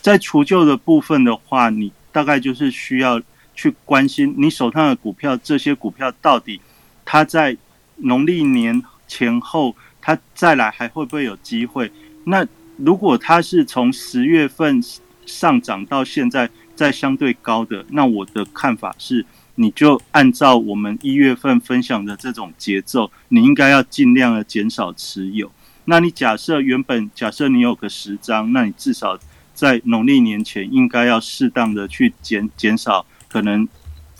[0.00, 3.20] 在除旧的部分的话，你大概就是需要
[3.54, 6.60] 去关心你手上的股票，这些股票到底
[7.04, 7.56] 它在
[7.96, 11.90] 农历年前后，它再来还会不会有机会？
[12.24, 12.46] 那
[12.76, 14.82] 如果它是从十月份
[15.26, 19.24] 上涨到现在在相对高的，那我的看法是，
[19.56, 25.50] 你就按照我们一月份分享的这种节奏，你应该要尽量的减少持有。
[25.84, 29.18] 那你假设原本假设你有个十张，那你至少
[29.52, 33.68] 在农历年前应该要适当的去减减少，可能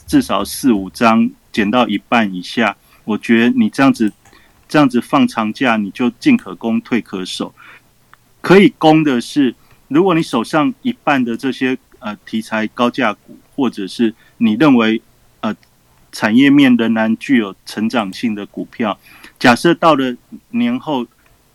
[0.06, 2.76] 至少四五张减到一半以下。
[3.04, 4.12] 我觉得你这样子
[4.68, 7.54] 这样子放长假，你就进可攻退可守。
[8.40, 9.54] 可以攻的是，
[9.86, 15.00] 如果你手上一半的这些呃题材高价股，或者是你认为
[15.40, 15.54] 呃
[16.10, 18.98] 产业面仍然具有成长性的股票，
[19.38, 20.16] 假设到了
[20.50, 21.06] 年后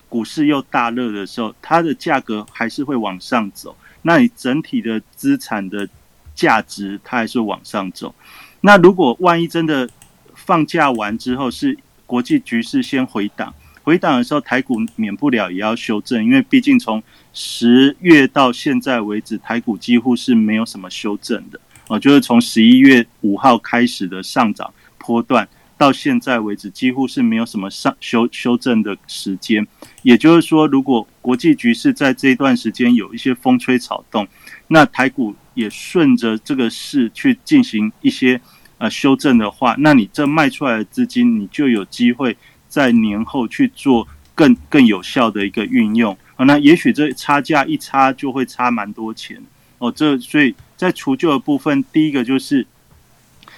[0.10, 5.88] 股市又大热的时候，它的价格还是会往上走，那你整体的资产的
[6.34, 8.14] 价值它还是往上走。
[8.62, 9.90] 那如果万一真的
[10.34, 13.54] 放假完之后是国际局势先回档。
[13.84, 17.02] 回档的时候，台股免不了也要修正，因为毕竟从
[17.34, 29.66] 十月到现在为止，台股几乎是没有什么修正的哦，就是从十一月五号开始的上涨波段，到现在为止，几乎是没有什么上修修正的时间。
[30.02, 34.28] 也就是说，如果国际局势在这一段时间有一些风吹草动，
[34.68, 38.42] 那台股也顺着这个势去进行一些
[38.78, 42.36] 呃修正的话，那你这卖出来的资金，你就有机会。
[42.70, 49.42] 在年后去做更更有效的一个运用啊，那也许这差价一差就会差蛮多钱
[49.78, 49.90] 哦。
[49.90, 52.68] 这所以在除旧的部分，第一个就是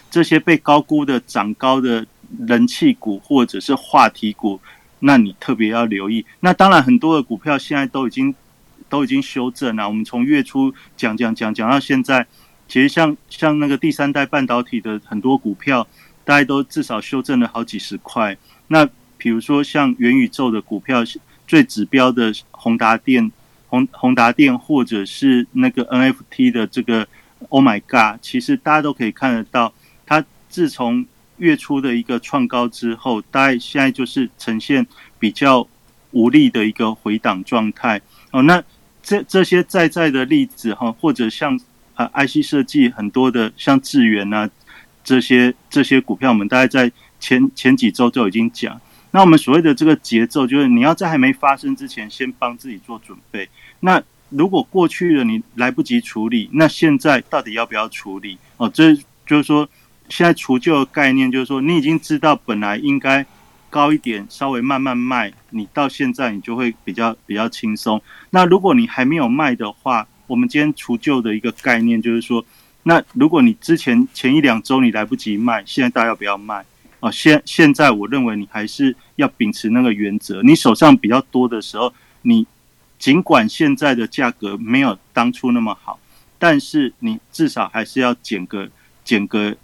[0.09, 2.05] 这些被高估的涨高的
[2.47, 4.59] 人气股或者是话题股，
[4.99, 6.25] 那你特别要留意。
[6.39, 8.33] 那当然很多的股票现在都已经
[8.89, 9.87] 都已经修正了。
[9.87, 12.25] 我们从月初讲讲讲讲到现在，
[12.67, 15.87] 其实像像那个第三代半导体的很多股票，
[16.23, 18.37] 大家都至少修正了好几十块。
[18.67, 21.03] 那比如说像元宇宙的股票，
[21.47, 23.31] 最指标的宏达电、
[23.67, 27.07] 宏宏达电，或者是那个 NFT 的这个
[27.49, 29.73] Oh My God，其实大家都可以看得到，
[30.09, 31.05] 它自从
[31.37, 34.85] 月初的一个创高之后，大概现在就是呈现
[35.19, 35.65] 比较
[36.11, 38.01] 无力的一个回档状态。
[38.31, 38.61] 哦，那
[39.03, 41.57] 这这些在在的例子哈，或者像
[41.93, 44.49] 啊 IC 设计很多的像智源啊
[45.03, 48.81] 这些这些股票，我们大概在前前几周就已经讲。
[49.11, 53.47] 那我们所谓的这个节奏，就是你要在还没发生之前，先帮自己做准备。
[53.79, 58.37] 那如果过去了你来不及处理，那现在到底要不要处理？
[58.57, 58.95] 哦，这
[59.25, 59.67] 就是说，
[60.09, 63.25] 现在除旧的概念，就是说，你已经知道本来应该
[63.69, 68.01] 高一点，稍微慢慢卖，你到现在你就会比较比较轻松。
[68.31, 72.43] 那如果你还没有卖的话，我们今天除旧的一个概念就是说，
[72.83, 76.65] 那如果你之前前一两周你来不及卖，现在大家不要卖？
[77.01, 80.41] 哦，现现在我认为你还是要秉持那个原则。
[80.43, 81.93] 你手上比较多的时候，
[82.23, 82.45] 你
[82.97, 85.97] 尽管现在的价格没有当初那么好，
[86.37, 88.67] 但是你至少还是要减个
[89.05, 89.55] 减个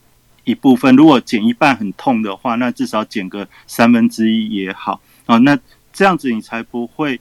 [0.46, 0.96] 一部分。
[0.96, 5.02] 如果减一半很痛的话，那至少减个三分之一也好。
[5.26, 5.60] 啊，那
[5.92, 7.20] 这样子你才不会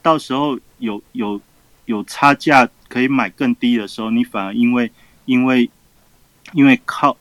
[0.00, 1.38] 到时候有有
[1.84, 4.90] 有差价可以买更低的时候，你反而因为
[5.26, 5.70] 因为
[6.54, 7.14] 因为靠。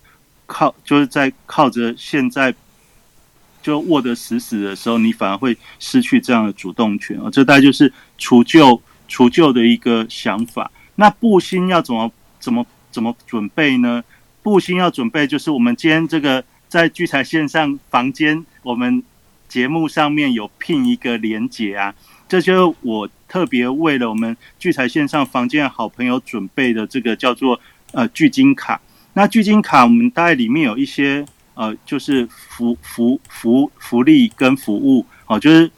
[0.52, 2.52] 靠，就是在靠着现在
[3.62, 7.30] 就握得死死的时候，你反而会失去这样的主动权啊！
[7.30, 10.72] 这大概就是除旧除旧的一个想法。
[10.96, 14.04] 那布新要怎么怎么怎么准备呢？
[14.42, 19.04] 布新要准备就是我们今天这个在聚财线上房间，我们
[19.48, 21.94] 节目上面有聘一个连结啊，
[22.28, 27.60] 这就是我特别为了我们聚财线上房间好朋友准备的这个叫做
[27.92, 28.80] 呃聚金卡。
[29.14, 31.26] 那聚金卡，我们大概里面有一些
[31.56, 35.70] 呃，就是福福福福利跟服务哦，就是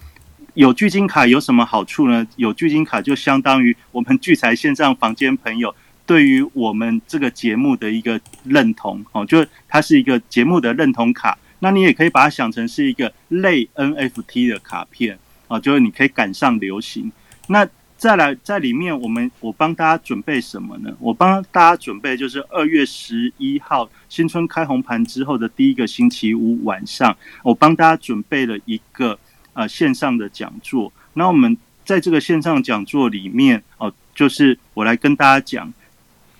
[0.53, 2.27] 有聚金卡有什么好处呢？
[2.35, 5.73] 有聚金卡就相当于我们聚财线上房间朋友
[6.11, 11.37] 对于我们这个节目的一个认同哦，就是它是一个节目的认同卡。
[11.59, 17.09] 那你也可以把它想成是一个类 NFT 的卡片啊，就是你可以赶上流行。
[17.47, 20.93] 那再来，在里面我们我帮大家准备什么呢？
[20.99, 29.17] 我帮大家准备就是二月十一号新春开红盘之后的第一个星期五晚上，我帮大家准备了一个
[29.53, 30.91] 呃线上的讲座。
[31.13, 35.73] 那我们在这个线上讲座里面哦，就是我来跟大家讲，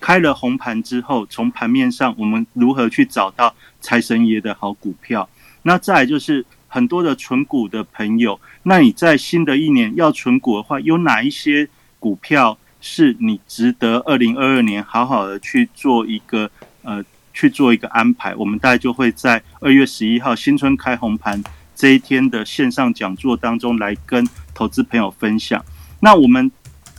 [0.02, 5.30] 开了红盘之后，从盘面上我们如何去找到财神爷的好股票。
[5.62, 6.46] 那再就是。
[6.74, 11.68] 很多的存股的朋友，那你在新的一年要存股的话，有哪一些
[12.00, 16.50] 股票是你值得二零二二年好好的去做一个
[16.84, 17.04] 呃
[17.34, 18.34] 去做一个安排？
[18.38, 21.44] 我们大概就会在二月十一号新春开红盘
[21.76, 25.62] 这一天的线上讲座当中来跟投资朋友分享。
[26.00, 26.50] 那我们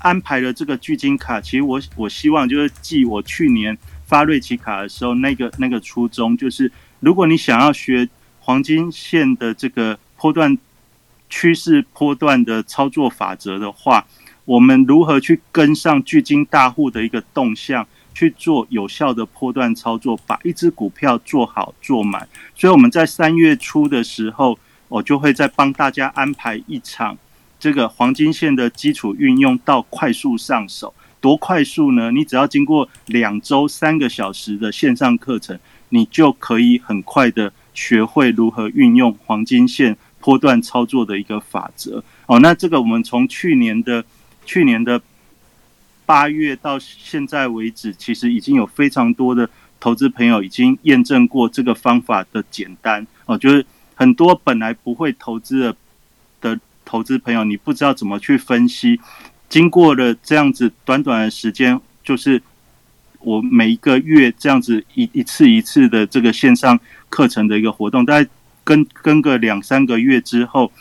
[0.03, 8.09] 安排了这个巨金卡，其实我我希望就是记我去年发瑞奇卡的时候那个那个初衷，就是如果你想要学。
[8.45, 10.59] 黄金线的这个波段
[11.31, 14.05] 趋势波段的操作法则的话，
[14.45, 22.29] 我们如何去跟上巨金大户的一个动向，去做有效的波段操作，把一只股票做好做满？
[22.57, 27.17] 所以我们在三月初的时候，我就会再帮大家安排一场
[27.63, 30.93] 这个黄金线的基础运用到快速上手。
[31.21, 32.11] 多快速呢？
[32.11, 35.57] 你只要经过两周三个小时的线上课程，
[35.91, 42.03] 你就可以很快的学会如何运用黄金线波段操作的一个法则。
[42.27, 44.05] 哦，那这个我们从去年的
[44.45, 45.01] 去年的
[46.05, 49.49] 八月到现在为止，其实已经有非常多的
[49.79, 53.07] 投资朋友已经验证过这个方法的简单。
[53.27, 55.77] 哦，就是很多本来不会投资的的
[56.85, 59.01] 投资朋友，你不知道怎么去分析。
[59.49, 62.43] 经过了这样子短短的时间，就是
[63.21, 68.29] 我每一个月这样子一一次一次的这个线上课程的一个活动，大概
[68.65, 70.73] 跟跟个两三个月之后，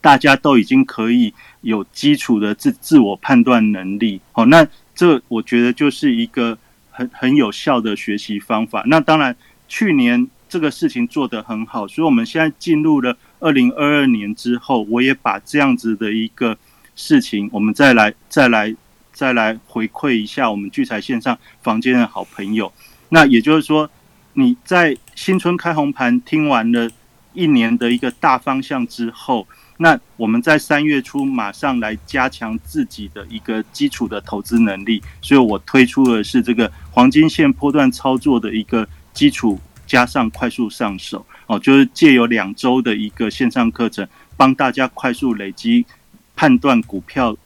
[0.00, 4.20] 大家都已经可以有基础的自自我判断能力。
[4.32, 6.56] 好，那这我觉得就是一个
[6.90, 8.82] 很很有效的学习方法。
[8.86, 9.36] 那当然，
[9.68, 16.56] 去年这个事情做得很好，所以我们现在进入了二零二二年之后，我也把这样子的一个。
[16.96, 18.72] 事情，我们再来再来
[19.12, 22.72] 再来回馈一下我们聚财线上房间的好朋友。
[23.08, 23.90] 那也就是说，
[24.34, 26.88] 你在新春开红盘听完了
[27.32, 29.44] 一年的一个大方向之后，
[29.78, 35.02] 那我们在三月初马上来加强自己的一个基础的投资能力。
[35.20, 45.84] 所以我推出的是这个黄金线波段操作的一个基础，加上快速上手哦，就是借由两周的一个线上课程，帮大家快速累积。
[46.36, 47.36] 判断股票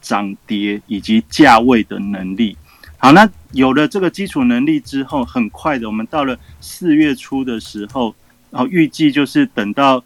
[0.00, 2.56] 涨跌以及价位的能力。
[2.96, 8.12] 好，那有了这个基础能力之后，很快的，我们到了四月初的时候，
[8.50, 10.02] 然后预计就是等到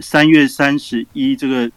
[0.00, 1.68] 三月三十一这个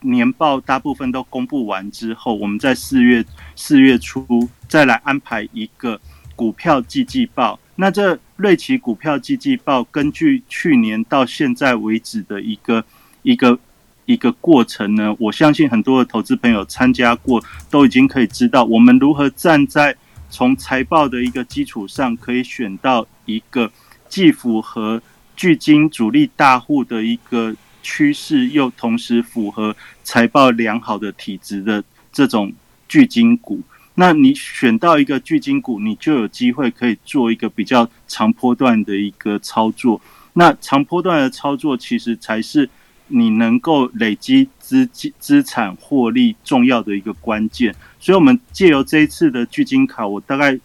[0.00, 3.22] 年报大部分都公布完之后，我们在四月
[3.54, 6.00] 四月初再来安排一个
[6.34, 7.60] 股票季季报。
[7.76, 12.84] 那这瑞奇股票季季报，根据去年到现在为止的一个
[13.22, 13.58] 一个。
[14.06, 19.96] 一个过程呢，我相信很多的投资朋友参加过，都已经可以知道我们如何站在
[20.28, 23.72] 从财报的一个基础上，可以选到一个
[24.06, 25.00] 既符合
[25.34, 32.52] 巨金主力大户的一个趋势，又同时符合财报良好的体质的这种
[32.86, 33.62] 巨金股。
[33.94, 40.00] 那你选到一个巨金股，你就有机会可以做一个比较长波段的一个操作。
[40.32, 42.68] 那长波段的操作，其实才是。
[43.08, 50.58] 你能够累积资金资产获利重要的一个关键，所以，我们借由这一次的巨金卡，我大概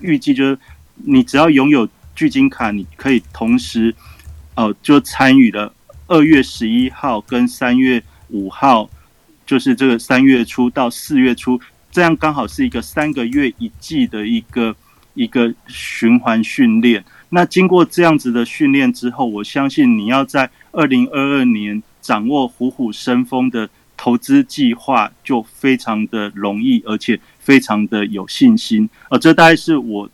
[0.00, 0.58] 预计就是，
[0.94, 3.94] 你只要拥有巨金卡，你可以同时，
[4.56, 5.72] 哦，就参与了
[6.06, 8.88] 二月十一号跟三月五号，
[9.44, 11.60] 就是这个三月初到四月初，
[11.92, 14.74] 这样刚好是一个三个月一季的一个
[15.14, 17.04] 一个循环训练。
[17.28, 28.88] 那经过这样子的训练之后，我相信你要在二零二二年掌握虎虎生风的投资计划，就非常的容易，而且非常的有信心。
[29.10, 30.10] 呃，这大概是我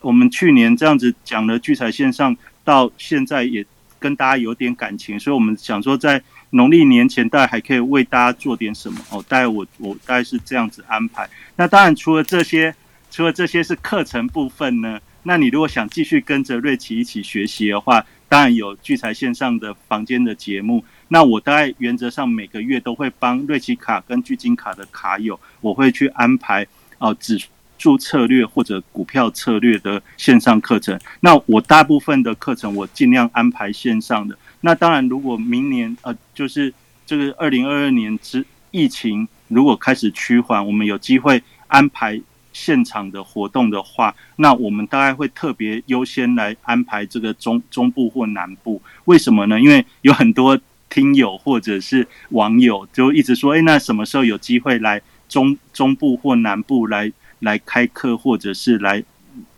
[0.00, 3.64] 我们去年这样子讲的聚财线上，到现在也
[4.00, 9.24] 跟大家有点感情，所以我们想说，在农历年前，大概还可以为大家做点什么哦。
[9.28, 11.28] 大概我我大概是这样子安排。
[11.56, 12.74] 那当然，除了这些，
[13.10, 15.00] 除了这些是课程部分呢。
[15.24, 20.82] 那你如果想继续跟着瑞奇一起学习的话，当然有聚财线上的房间的节目。
[21.08, 27.38] 那我大概原则上每个月都会帮瑞奇卡跟聚金卡的卡友，我会去安排哦指
[27.76, 30.98] 数策略或者股票策略的线上课程。
[31.20, 34.38] 那我大部分的课程我尽量安排线上的。
[34.60, 36.72] 那当然，如果明年呃就是
[37.06, 42.20] 这个二零二二年之疫情如果开始趋缓，我们有机会安排。
[42.50, 48.82] 现场的活动的话，那我们大概会特别优先来安排这个中中部或南部。
[49.04, 49.60] 为什么呢？
[49.60, 50.58] 因为有很多
[50.90, 59.04] 听友或者是网友就一直说，哎，那什么时候有机会来中中部或南部来来开课，或者是来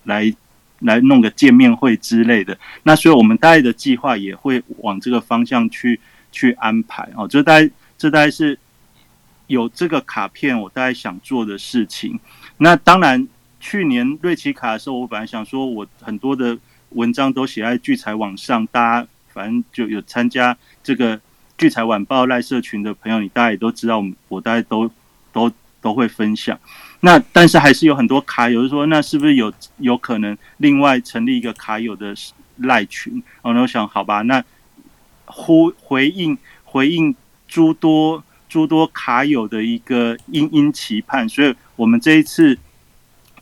[0.04, 0.30] 来
[0.80, 2.58] 来弄个见面会之类的？
[2.82, 6.00] 那所以我们大概的计划也会往这个方向去
[6.32, 7.26] 去安排哦。
[7.28, 8.58] 这大概这大概是
[9.46, 12.18] 有这个卡片，我大概想做的事情。
[12.58, 13.26] 那当然，
[13.58, 16.56] 去年瑞奇卡的时候，我本来想说，我很多的
[16.90, 21.20] 文章都写在聚财网上，大家反正就有参加这个
[21.58, 24.90] 聚财晚报赖社群的朋友，你大家也都知道，我大概都
[25.32, 25.50] 都
[25.80, 26.58] 都会分享。
[27.00, 32.14] 那但是还是有很多卡友说，那是不是有有可能另外成立一个卡友的
[32.56, 33.22] 赖群？
[33.42, 34.44] 然后我想，好吧，那
[35.24, 37.14] 呼回应回应
[37.46, 38.22] 诸多。
[38.50, 42.58] 诸多卡友的一个殷殷期盼，所以我们这一次，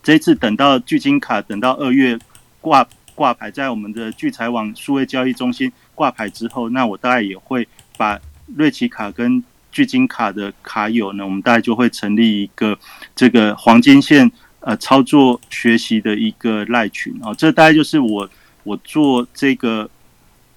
[0.02, 2.18] 这一次等到巨金卡等到二月
[2.60, 8.20] 挂挂牌，在我们的聚财网数位交易中心挂牌之后，那我大概也会把
[8.54, 9.42] 瑞奇卡跟
[9.78, 12.76] 聚金卡的卡友呢，我们大概就会成立一个
[13.14, 18.28] 这个黄金线呃操作学习的一个赖群哦，这大概就是我
[18.64, 19.88] 我做这个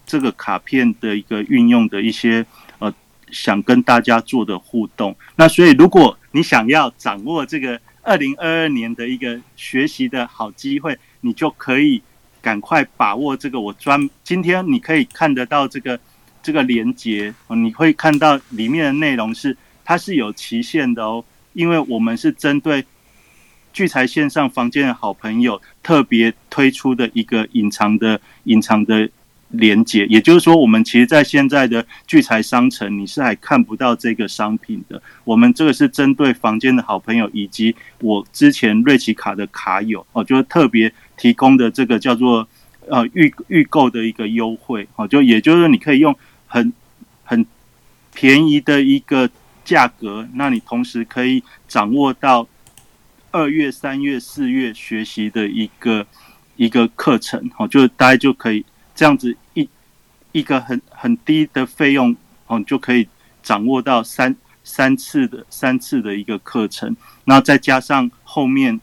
[0.08, 2.44] 这个卡片的一个运用的一些
[2.80, 2.92] 呃
[3.30, 5.16] 想跟大家做的互动。
[5.36, 12.02] 那所以如果你想要掌握这个二零二二年的一个学习的好机会，你就可以
[12.42, 13.62] 赶快把握这个。
[13.62, 16.00] 我专今天你可以看得到这个
[16.42, 21.24] 这个连接，你会看到里面的内容是它是有期限的哦，
[21.54, 22.86] 因为我们是针对
[23.74, 29.10] 聚财线上房间的好朋友特别推出的一个隐藏的隐藏的。
[29.54, 35.04] 连接，也就是说，我们其实，在现在的聚财商城，你是还看不到这个商品的。
[35.26, 42.48] 我们这个是针对房间的好朋友，以及我之前瑞奇卡的卡友哦，就是特别提供的这个叫做
[42.88, 46.16] 呃预预购的一个优惠哦，就也就是说，你可以用
[46.52, 46.74] 很
[47.24, 47.46] 很
[48.14, 49.30] 便宜的一个
[49.64, 52.46] 价格，那你同时可以掌握到
[53.32, 56.06] 二月、三月、四月学习的一个
[56.58, 58.66] 一个课程哦，就大家就可以。
[58.94, 59.68] 这样子一
[60.34, 62.14] 一个很很低的费用
[62.48, 63.08] 哦，就可以
[63.42, 66.94] 掌握到三三次的三次的一个课程，
[67.24, 68.80] 然后再加上后面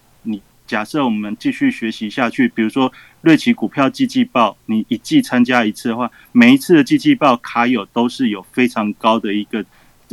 [0.68, 2.92] 假设我们继续学习下去，比如说
[3.22, 9.64] 瑞奇股票季季报，你一季参加一次的话，每一次的季季报卡友都是有非常高的一个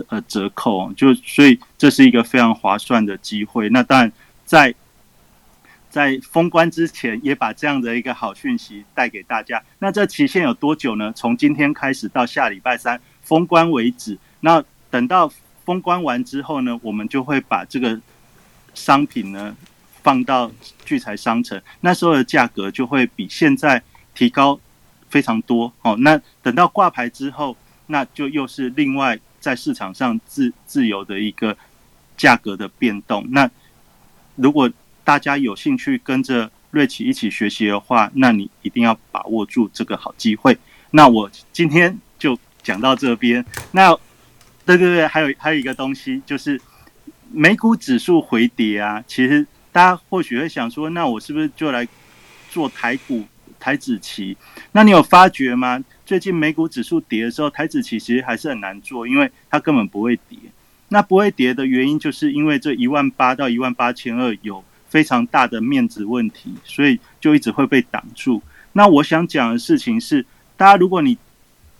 [0.07, 3.69] 呃折扣，就所以这是一个非常划算的机会。
[3.69, 4.11] 那当然
[4.43, 4.73] 在。
[5.87, 9.63] 在封关之前，也把这样的一个好讯息带给大家。
[9.79, 11.09] 那这期限有多久呢？
[11.15, 14.17] 从今天开始到下礼拜三封关为止。
[14.41, 15.31] 那等到
[15.63, 17.97] 封关完之后呢，我们就会把这个
[18.73, 19.55] 商品呢
[20.05, 20.51] 放到
[20.85, 23.81] 聚财商城，那时候的价格就会比现在
[24.13, 24.59] 提高
[25.09, 25.73] 非常多。
[25.81, 31.57] 哦，那等到挂牌之后，那就又是另外在市场上自自由的一个
[32.15, 33.25] 价格的变动。
[33.31, 33.49] 那
[34.35, 34.71] 如果
[35.03, 40.55] 大家有兴趣跟着瑞奇一起学习的话，那你一定要把握住这个好机会。
[40.91, 43.43] 那我今天就讲到这边。
[43.71, 43.91] 那
[44.67, 46.61] 对对对，还有还有一个东西就是
[47.31, 49.03] 美股指数回跌啊。
[49.07, 49.43] 其实
[49.75, 51.85] 大家或许会想说，那我是不是就来
[52.49, 53.25] 做台股
[53.59, 54.37] 台指期？
[54.71, 55.83] 那你有发觉吗？
[56.05, 60.39] 最近美股指数跌的时候，台指期其实还是很难做，因为它根本不会跌。
[60.87, 64.63] 那不会跌的原因，就是因为这一万八到一万八千二有。
[64.87, 68.41] 非常大的面子问题，所以就一直会被挡住。
[68.71, 71.17] 那我想讲的事情是，大家如果你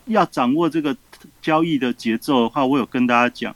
[0.08, 0.98] 要掌握这个
[1.42, 3.56] 交易的节奏的话，我有跟大家讲，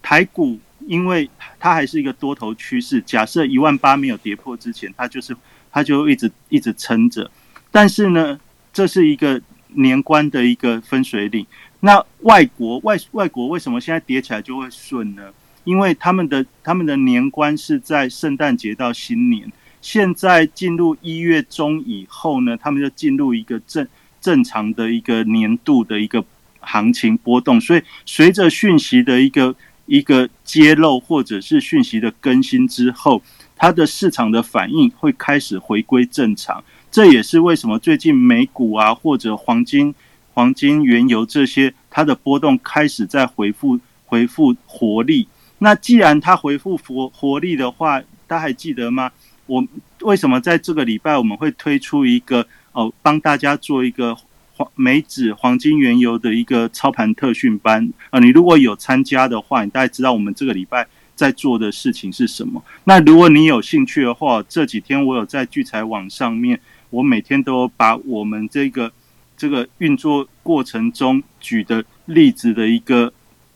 [0.00, 1.28] 台股因为
[1.58, 5.36] 它还是一个多头趋势，假设一万八没有跌破之前，它就是
[5.70, 7.30] 它就一直一直撑着。
[7.70, 8.38] 但是呢，
[8.72, 11.46] 这是一个年关的一个分水岭。
[11.80, 15.30] 那外国外外国为什么现在跌起来就会顺呢？
[15.64, 23.86] 因为他们的他们的年关是在圣诞节到新年，现在进入一月中以后呢，他们就进入一个正
[24.20, 26.24] 正常的一个年度的一个
[26.60, 29.54] 行情波动，所以随着讯息的一个
[29.92, 33.22] 一个揭露或者是讯息的更新之后，
[33.54, 36.64] 它的市场的反应会开始回归正常。
[36.90, 39.94] 这也是为什么最近美股啊或者黄金、
[40.32, 45.28] 黄金、原油这些它的波动开始在回复回复活力。
[45.58, 49.12] 那既然它回复活活力的话，大家还记得吗？
[49.44, 49.62] 我
[50.00, 54.16] 为什么在这个礼拜我们会推出一个哦，帮大家做一个
[54.62, 58.20] 黄美指黄金原油的一个操盘特训班啊？
[58.20, 60.86] 你如果有参加的话，你大概知道我们这个礼拜
[61.16, 62.62] 在做的事情是什么。
[62.84, 66.60] 那如果你有兴趣的话，这几天我有在聚财网上面，
[66.90, 68.92] 我每天都把我们这个
[69.36, 73.12] 这个运作过程中举的例子的一个。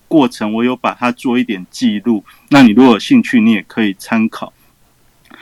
[0.08, 4.52] 过程我有把它做一点记录，那你如果有兴趣，你也可以参考。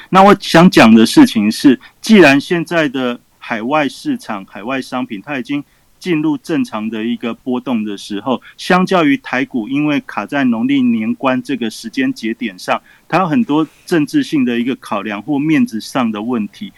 [0.09, 5.63] 那我想讲的事情是，既然现在的海外市场、海外商品它已经
[5.99, 16.73] 进入正常的一个波动的时候，相较于台股，因为卡在农历年关这个时间节点上，它有很多政治性的一个考量或面子上的问题，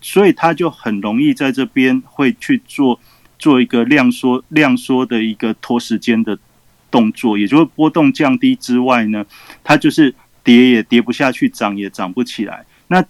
[0.00, 3.00] 所以它就很容易在这边会去做
[3.38, 6.38] 做一个量缩、量缩的一个拖时间的。
[6.92, 9.24] 动作，也就是波动降低之外呢，
[9.64, 10.14] 它就是
[10.44, 12.66] 跌也跌不下去，涨也涨不起来。
[12.88, 13.02] 那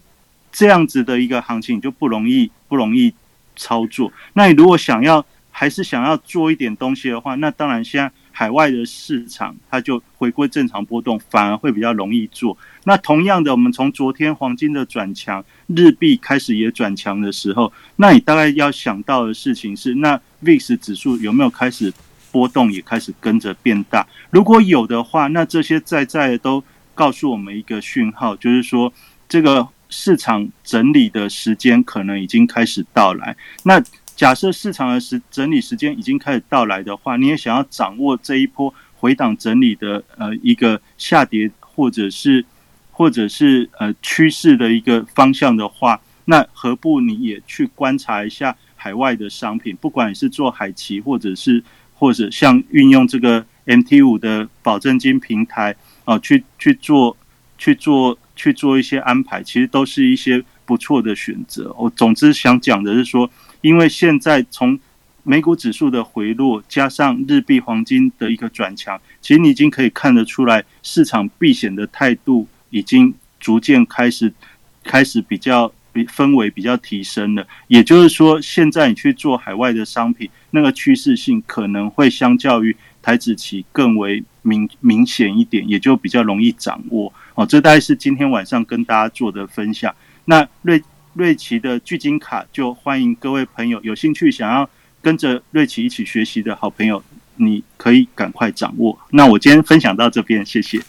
[0.53, 3.12] 这样子的一个行情就不容易不容易
[3.57, 4.12] 操作。
[4.34, 12.57] 那你如果想要还是想要做一点东西的话，那当然现在海外的市场它就回归正常波动，反而会比较容易做。
[12.84, 21.92] 那同样的，我们从昨天黄金的转强，日币开始也转强的时候，那你大概要想到的事情是，那 VIX 指数有没有开始
[22.32, 24.07] 波动，也开始跟着变大？
[24.30, 28.90] 如果有的话，那这些在在都告诉我们一个讯号，就是说
[29.28, 33.36] 这个市场整理的时间可能已经开始到来。
[33.64, 33.80] 那
[34.16, 42.45] 假设市场的时整理时间已经开始到来的话，你也想要掌握这一波回档整理的呃一个下跌，或者是
[42.90, 51.62] 或者是呃趋势的一个方向的话，那何不你也去观察一下海外的商品，不管是做海奇，或者是
[51.95, 55.74] 或者像运用这个 MT 五的保证金平台
[56.05, 57.16] 啊，去去做
[57.57, 61.74] 去做去做一些安排，其实都是一些不错的选择。
[61.78, 63.30] 我总之想讲的是说。
[63.62, 64.76] 因为现在从
[65.22, 74.34] 美股指数的回落，加上日币、黄金的一个转强，其实你已经可以看得出来，市场避险的态度已经逐渐开始
[74.82, 77.46] 开始比较比氛围比较提升了。
[77.68, 87.12] 也就是说，现在你去做海外的商品，那个趋势性可能会相较于台子期更为明明显一点，也就比较容易掌握。
[87.34, 89.94] 哦，这大概是今天晚上跟大家做的分享。
[90.24, 90.82] 那瑞。
[91.14, 94.66] 瑞奇的聚金卡，就欢迎各位朋友有兴趣想要
[95.02, 97.02] 跟着瑞奇一起学习的好朋友，
[97.36, 98.98] 你可以赶快掌握。
[99.10, 100.80] 那我今天分享到这边，谢谢。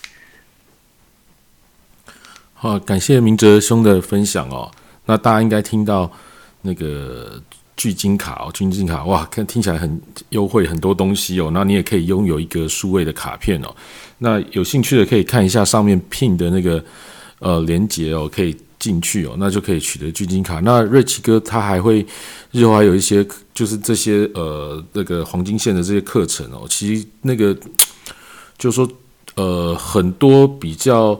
[2.53, 4.71] 好，感谢明哲兄的分享哦。
[5.07, 6.09] 那大家应该听到
[6.61, 7.43] 那个
[7.83, 11.51] 聚金卡哦，聚金卡哇，看听起来很优惠，很多东西哦。
[11.53, 13.75] 那你也可以拥有一个数位的卡片哦。
[14.19, 16.81] 那有兴趣的可以看一下上面 pin 的那个
[17.39, 18.55] 呃连接哦，可以。
[18.79, 20.59] 进去哦，那就可以取得巨金卡。
[20.59, 22.05] 那瑞奇哥他还会
[22.51, 26.65] 日后还有一些，就是这些呃那个黄金线的这些课程哦。
[26.67, 27.57] 其实那个
[28.57, 28.85] 就是说
[29.35, 31.17] 呃很多比较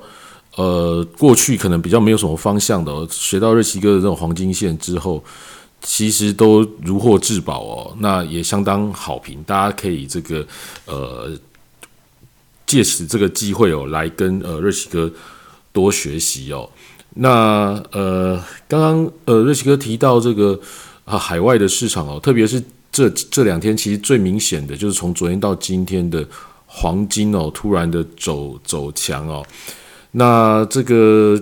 [0.58, 5.24] 呃过去可能比较没有什么方向的，学到瑞奇哥的这种黄金线之后，
[5.84, 7.96] 其实都如获至宝哦。
[8.00, 10.48] 那也相当好评，大家可以这个
[10.86, 11.32] 呃
[12.66, 15.12] 借此这个机会哦，来跟呃瑞奇哥
[15.72, 16.68] 多学习哦。
[17.16, 20.60] 那呃，刚刚呃，瑞奇哥提到这个
[21.06, 22.60] 啊，海外的市场哦，特别是
[22.92, 26.28] 这这两天，其实最明显的就是从昨天到今天的
[26.66, 29.46] 黄金哦，突然的走走强哦。
[30.12, 31.40] 那这个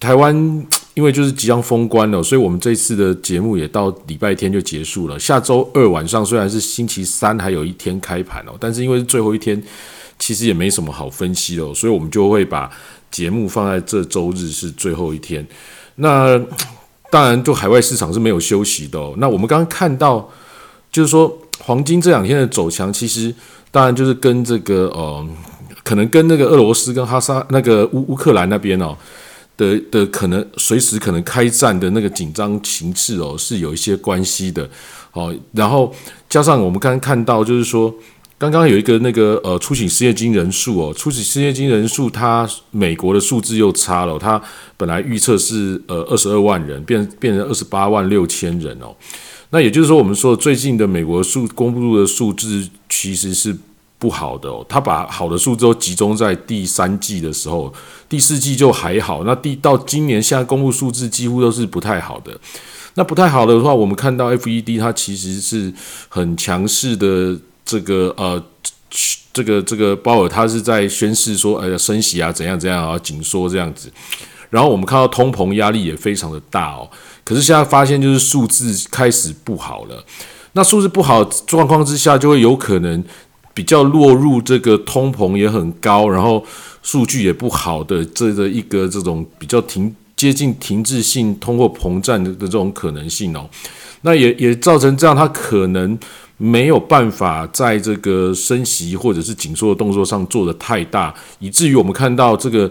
[0.00, 5.16] 台湾因为就是即将封关了，所以我们这次的节目也到礼拜天就结束了。
[5.16, 9.62] 下周二晚上虽然是星期三还有一天开盘哦，但是因为是最后一天，
[10.18, 12.68] 其实也没什么好分析哦，所以我们就会把。
[13.08, 15.46] 节目放在这周日是最后一天，
[15.94, 16.38] 那
[17.08, 18.98] 当然就海外市场是没有休息的。
[19.16, 20.28] 那我们刚刚看到，
[20.90, 23.32] 就是说黄金这两天的走强，其实
[23.70, 25.26] 当然就是跟这个呃，
[25.82, 28.94] 可能跟那个俄罗斯跟哈萨那个乌乌克兰那边哦
[29.56, 34.68] 的的可能随时可能开战的那个紧张情势哦是有一些关系的
[35.12, 35.34] 哦。
[35.52, 35.94] 然后
[36.28, 37.94] 加上我们刚刚看到，就是说。
[38.38, 44.38] 刚刚有一个那个呃，出勤失业金人数哦，出勤失业金人数，它美国的数字又差了，它
[44.76, 48.94] 本来预测是呃二十二万人，变变成二十八万六千人哦。
[49.48, 53.56] 那也就是说，我们说最近的美国数公布的数字其实是
[54.06, 57.72] 不好的哦，它把好的数字都集中在第三季的时候，
[58.08, 62.38] 第四季就还好，那第到今年现在公布数字几乎都是不太好的。
[62.94, 65.72] 那不太好的话，我们看到 FED 它其实是
[66.08, 67.36] 很强势的。
[67.66, 68.40] 这个呃，
[69.32, 73.90] 这个这个鲍尔他是在宣示说，哎呀，升息啊，怎样怎样啊，紧缩这样子。
[74.50, 76.88] 然后我们看到通膨压力也非常的大哦。
[77.24, 80.04] 可是现在发现就是数字开始不好了。
[80.52, 83.04] 那数字不好状况之下，就会有可能
[83.56, 86.44] 比较落入这个通膨也很高，然后
[86.82, 93.48] 数据也不好的这个一个这种比较停接近停滞性通货膨胀的的这种可能性哦。
[94.02, 95.98] 那也也造成这样，它可能。
[96.38, 102.70] 没有办法在这个升息或者是紧缩的动作上做的太大，以至于我们看到这个，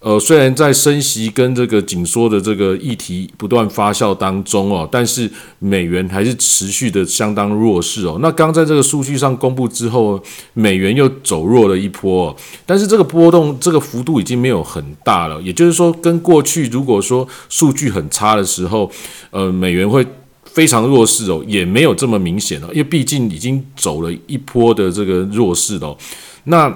[0.00, 8.18] 呃，虽然在升息跟这个紧缩的这个议题不断发酵当中哦，但是美元还是持续的相当弱势哦。
[8.20, 10.22] 那刚在这个数据上公布之后，
[10.54, 12.34] 美元又走弱了一波，
[12.64, 15.42] 但是这个波动这个幅度已经没有很大了。
[15.42, 18.90] 也就是说，跟过去如果说数据很差的时候，
[19.30, 20.06] 呃，美元会。
[20.44, 25.96] 非常弱势哦，也没有这么明显哦，因为毕竟已经走了一波的这个弱势哦。
[26.44, 26.74] 那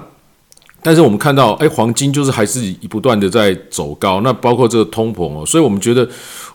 [0.83, 2.59] 但是我们看到，哎，黄金就是还是
[2.89, 6.07] 不断的在走高，那包括这个通膨哦，所以我们觉得，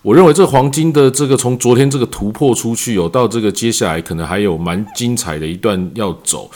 [0.03, 6.51] 我认为这黄金的这个从昨天这个突破出去哦，到这个接下来可能还有蛮精彩的一段要走。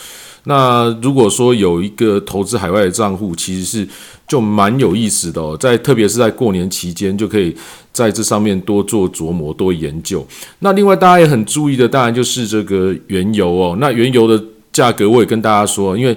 [0.45, 3.89] 那如果说有一个投资海外的账户，其实是
[4.27, 7.57] 就蛮有意思的哦，在特别是在过年期间，就可以
[7.93, 10.27] 在这上面多做琢磨、多研究。
[10.59, 13.77] 那另外大家也很注意的，当然就是这个原油哦。
[13.79, 16.17] 那原油的价格，我也跟大家说，因为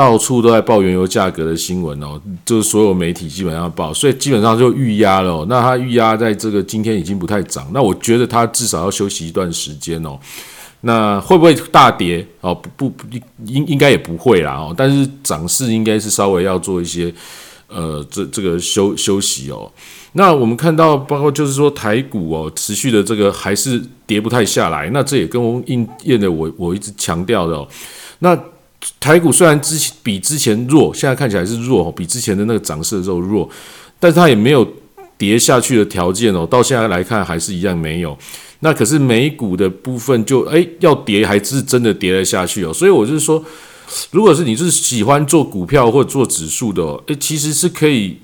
[0.00, 5.44] 到处都在报原油价格的新闻哦，就是所有媒体基本上报，所以基本上就预压了。
[5.46, 10.18] 那它预压在这个今天已经不太涨，那我觉得它至少要休息一段时间哦。
[10.80, 12.26] 那会不会大跌？
[12.40, 13.04] 哦，不不
[13.44, 14.74] 应应该也不会啦哦。
[14.74, 17.12] 但是涨势应该是稍微要做一些
[17.68, 19.70] 呃，这这个休休息哦。
[20.14, 24.88] 那我们看到，包括就是说台股哦，持续的这个还是跌不太下来。
[24.94, 27.68] 那这也跟我们应验的我我一直强调的哦。
[28.20, 28.34] 那
[28.98, 33.48] 台股虽然之前比之前弱，现在看起来是弱哦，比之前的那个涨势的时候弱，
[33.98, 34.66] 但是它也没有
[35.18, 36.46] 跌下去的条件哦。
[36.46, 38.16] 到现在来看，还是一样没有。
[38.60, 43.42] 那可是美股的部分就诶要跌还是真的跌了下去哦，所以我就是说，
[44.10, 48.18] 如果是你是喜欢做股票或者做指数的哦，诶，其实是可以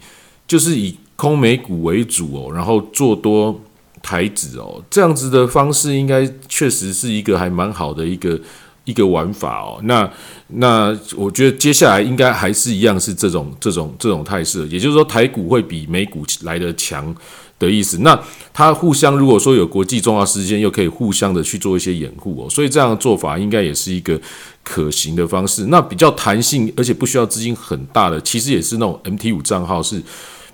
[0.46, 3.58] 就是以空美股为主哦，然后做多
[4.02, 8.38] 台指哦，这样子的方式应该确实是一个还蛮好的一个
[8.86, 9.78] 一个玩法哦。
[9.82, 10.10] 那
[10.48, 17.14] 那我觉得接下来应该还是一样是这种这种这种态势，也就是说台股会比美股来的强。
[17.58, 18.20] 的意思，那
[18.52, 24.20] 它互相如果说有国际重要事件，又可以互相的去做一些掩护哦，所以这样的做法应该也是一个
[24.62, 25.64] 可行的方式。
[25.68, 30.02] 那比较弹性，而且不需要资金很大的，其实也是那种 MT 五账号是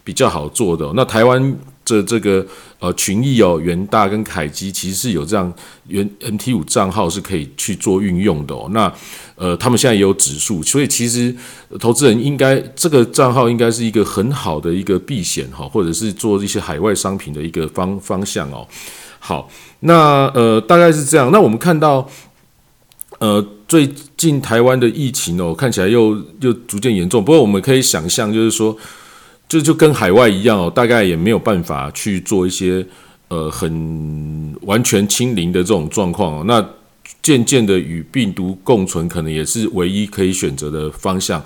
[0.04, 0.92] 比较好做的。
[0.94, 1.56] 那台湾。
[1.84, 2.46] 这这个
[2.78, 5.52] 呃群益哦，元大跟凯基其实是有这样
[5.88, 8.68] 原 MT 五账号是可以去做运用的哦。
[8.70, 8.92] 那
[9.34, 11.34] 呃，他们现在也有指数，所以其实
[11.80, 18.66] 投资人应该这个账号应该是一个很好的一个避险哈，或者是做一些海外商品的一个方方向哦。
[19.18, 19.48] 好，
[19.80, 21.30] 那呃大概是这样。
[21.32, 22.08] 那我们看到
[23.18, 27.24] 呃最近台湾的疫情哦，看起来又又逐渐严重。
[27.24, 28.76] 不过我们可以想象，就是说。
[29.52, 32.82] 这就跟海外一样哦，大概也没有办法去做一些
[33.28, 36.46] 呃很完全清零的这种状况。
[36.46, 36.66] 那
[37.20, 41.38] 渐渐的与病毒共存，可能也是唯一可以选择的方向。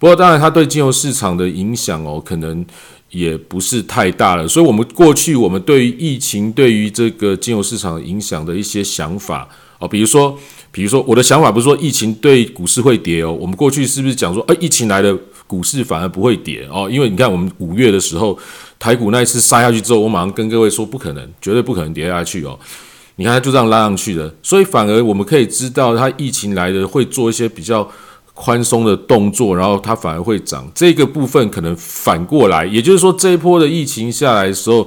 [0.00, 2.66] 不过当然，它对金融市场的影响哦，可能
[3.10, 4.48] 也不是太大了。
[4.48, 9.48] 所以，我们过去我们对于疫情对于这个金融市场影响的一些想法
[9.78, 10.36] 哦，比如说，
[10.72, 13.32] 比如说我的想法不是说疫情对股市会跌哦。
[13.32, 15.16] 我们过去是不是讲说，哎，疫情来了？
[15.46, 18.38] 股市反而不会跌哦，因为你看我们五月的时候，
[18.78, 22.58] 台股那一次杀下去之后，我马上跟各位说不可能，绝对不可能跌下去哦。
[23.16, 27.88] 你看它就这样拉上去的，所以反而我们可以知道，它疫情来的会做一些比较
[28.32, 30.68] 宽松的动作，然后它反而会涨。
[30.74, 34.86] 这个部分可能反过来，也就是说这一波的疫情下来的时候，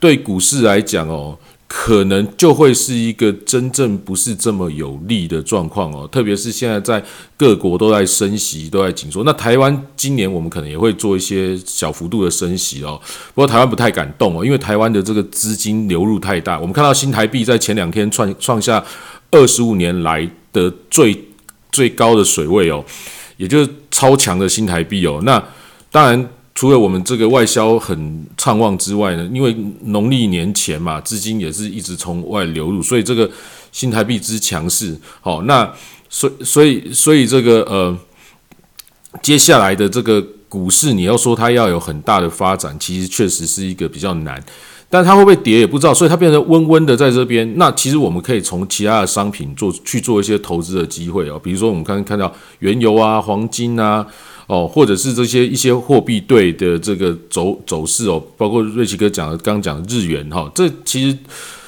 [0.00, 1.36] 对股市来讲哦。
[1.78, 7.04] 可能就会是一个真正不是这么有利的状况哦，特别是现在在
[7.36, 9.22] 各国都在升息，都在紧缩。
[9.24, 12.98] 那台湾今年我们可能也会做一些小幅度的升息哦，
[13.34, 16.58] 不过台湾不太敢动哦，因为台湾的这个资金流入太大。
[16.58, 18.82] 我们看到新台币在前两天创创下
[19.30, 21.24] 二十五年来的最
[21.70, 22.82] 最高的水位哦，
[23.36, 25.20] 也就是超强的新台币哦。
[25.24, 25.40] 那
[25.92, 26.28] 当然。
[26.56, 33.30] 除了我们这个外销很畅旺之外呢，因为农历年前嘛，资金也是一直从外流入，所以这个
[33.70, 35.70] 新台币之强势，好，那
[36.08, 37.94] 所所以所以这个呃，
[39.22, 44.42] 接下来的这个股市，你要说它要有很大的发展，其实确实是一个比较难。
[44.88, 47.58] 但它会不会跌也不知道，所以它变成温温的在这边。
[47.58, 54.06] 那其实我们可以从其他的商品做去做一些投资的机会哦，比如说我们刚刚看到原油啊、黄金啊。
[54.46, 61.18] 哦，或者是这些一些货币对的这个走走势哦，包括瑞奇哥讲的，刚讲的日元哈，这其实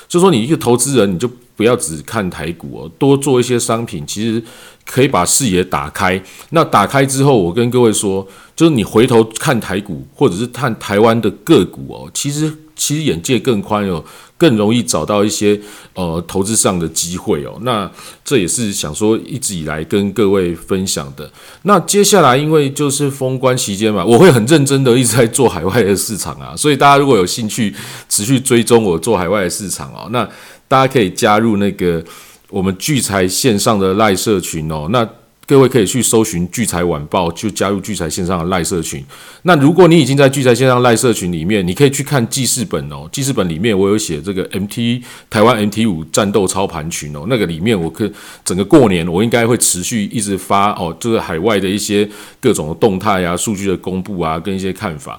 [0.07, 4.41] 就说你一个投资人，你就不要只看台股哦，多做一些商品，其实
[4.87, 6.23] 可以把视野打开。
[6.51, 14.03] 那打开之后，我跟各位说，就是你回头看台股，或者是看台湾的个股哦，其实其实眼界更宽哦。
[14.39, 15.61] 更容易找到一些
[15.95, 17.91] 呃投资上的机会哦，那
[18.25, 21.29] 这也是想说一直以来跟各位分享的。
[21.63, 27.75] 那接下来因为就是封关期间嘛，我会很认真的一直在做海外的市场啊，所以大家如果有兴趣
[28.09, 30.23] 持续追踪我做海外的市场哦，那
[30.69, 32.01] 大家可以加入那个
[32.49, 35.05] 我们聚财线上的赖社群哦，那。
[35.49, 39.03] 各位可以去搜寻聚财晚报，就加入聚财线上的赖社群。
[39.45, 43.09] 那如果你已经在聚财线上赖社群里面，你可以去看记事本哦。
[43.11, 48.07] 记事本里面我有写这个 MT 台湾 MT 五战斗操盘群哦，那个里面我可
[48.45, 52.07] 整个过年我应该会持续一直发哦，就是海外的一些
[52.39, 55.19] 各种的动态啊、数据的公布啊，跟一些看法。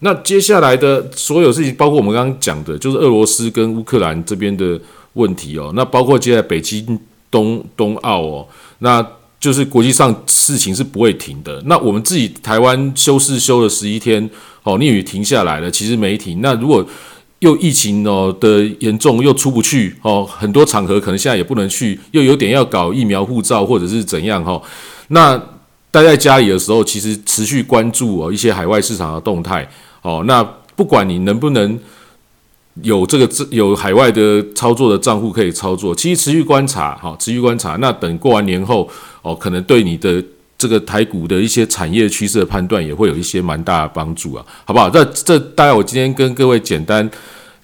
[0.00, 4.78] 那接下来的所有事情，包括我们刚刚讲的，就是俄罗斯跟乌克兰这边的
[5.14, 5.72] 问题哦。
[5.74, 7.00] 那包括接下来北京
[7.30, 8.48] 冬冬奥哦，
[8.80, 9.06] 那。
[9.40, 11.60] 就是国际上事情是不会停的。
[11.64, 14.28] 那我们自己台湾休市休了十一天，
[14.62, 16.40] 哦，逆雨停下来了，其实没停。
[16.42, 16.84] 那如果
[17.38, 24.60] 又疫情哦的严重，又出不去哦，很多场合可能现在也不能去，又有点要搞疫苗护照或者是怎样哈。
[25.08, 25.36] 那
[25.90, 29.66] 待在家里的时候，其实持续关注哦一些海外市场的动态
[30.02, 30.22] 哦。
[30.26, 30.44] 那
[30.76, 31.78] 不管你能不能
[32.82, 37.76] 有这个有海外的操作的账户可以操作，其实持续观察哈，持续观察。
[37.76, 38.86] 那等过完年后
[39.22, 40.22] 哦，可能对你的
[40.56, 44.88] 这个台股的一些产业趋势的判断也会有一些蛮大的帮助啊，好不好？
[44.90, 47.10] 这这大概我今天跟各位简单。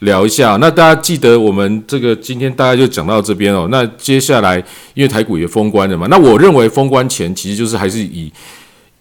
[0.01, 3.67] 聊一下，那大家记得我们这个今天大概就讲到这边哦。
[3.71, 8.31] 那接下来因为台股也封关了嘛，那我认为封关前其实就是还是以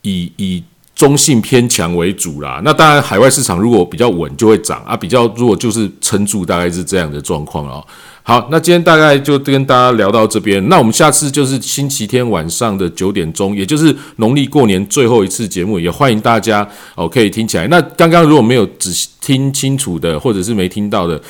[0.03, 0.63] 以以
[0.95, 2.61] 中性偏强为主啦。
[2.63, 7.85] 那当然海外市场如果比较稳就会涨啊，比较如果就是撑住，大概是这样的状况哦。
[8.27, 10.67] 好，那今天大概就跟大家聊到这边。
[10.67, 17.67] 那我们下次就是星期天晚上的九点钟，也就是农历过年最后一次节目，也欢迎大家哦可以听起来。
[17.67, 21.21] 那刚刚如果没有仔细听清楚的，或者是没听到的，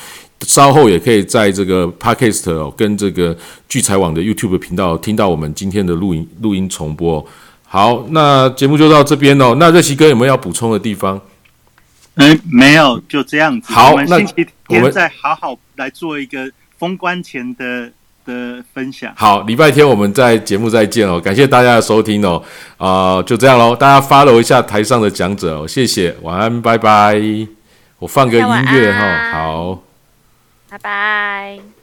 [0.46, 3.36] 稍后也可以在这个 Podcast 哦跟这个
[3.68, 7.22] 聚财网的 YouTube 频道听到我们今天的录音录音重播。
[7.64, 9.54] 好，那节目就到这边哦。
[9.60, 11.20] 那热奇哥有没有要补充的地方？
[12.14, 13.70] 哎，没有，就这样子。
[13.70, 16.50] 好，我们星期天再好好来做一个。
[16.78, 17.90] 封关前的
[18.24, 22.42] 的分享，好，礼拜天我们在节目再见哦，感谢大家的收听哦，
[22.76, 27.20] 啊，就这样喽，大家 follow 一下台上的讲者哦，谢谢，晚安，拜拜，
[27.98, 29.82] 我放个音乐哈，好，
[30.68, 31.75] 拜拜。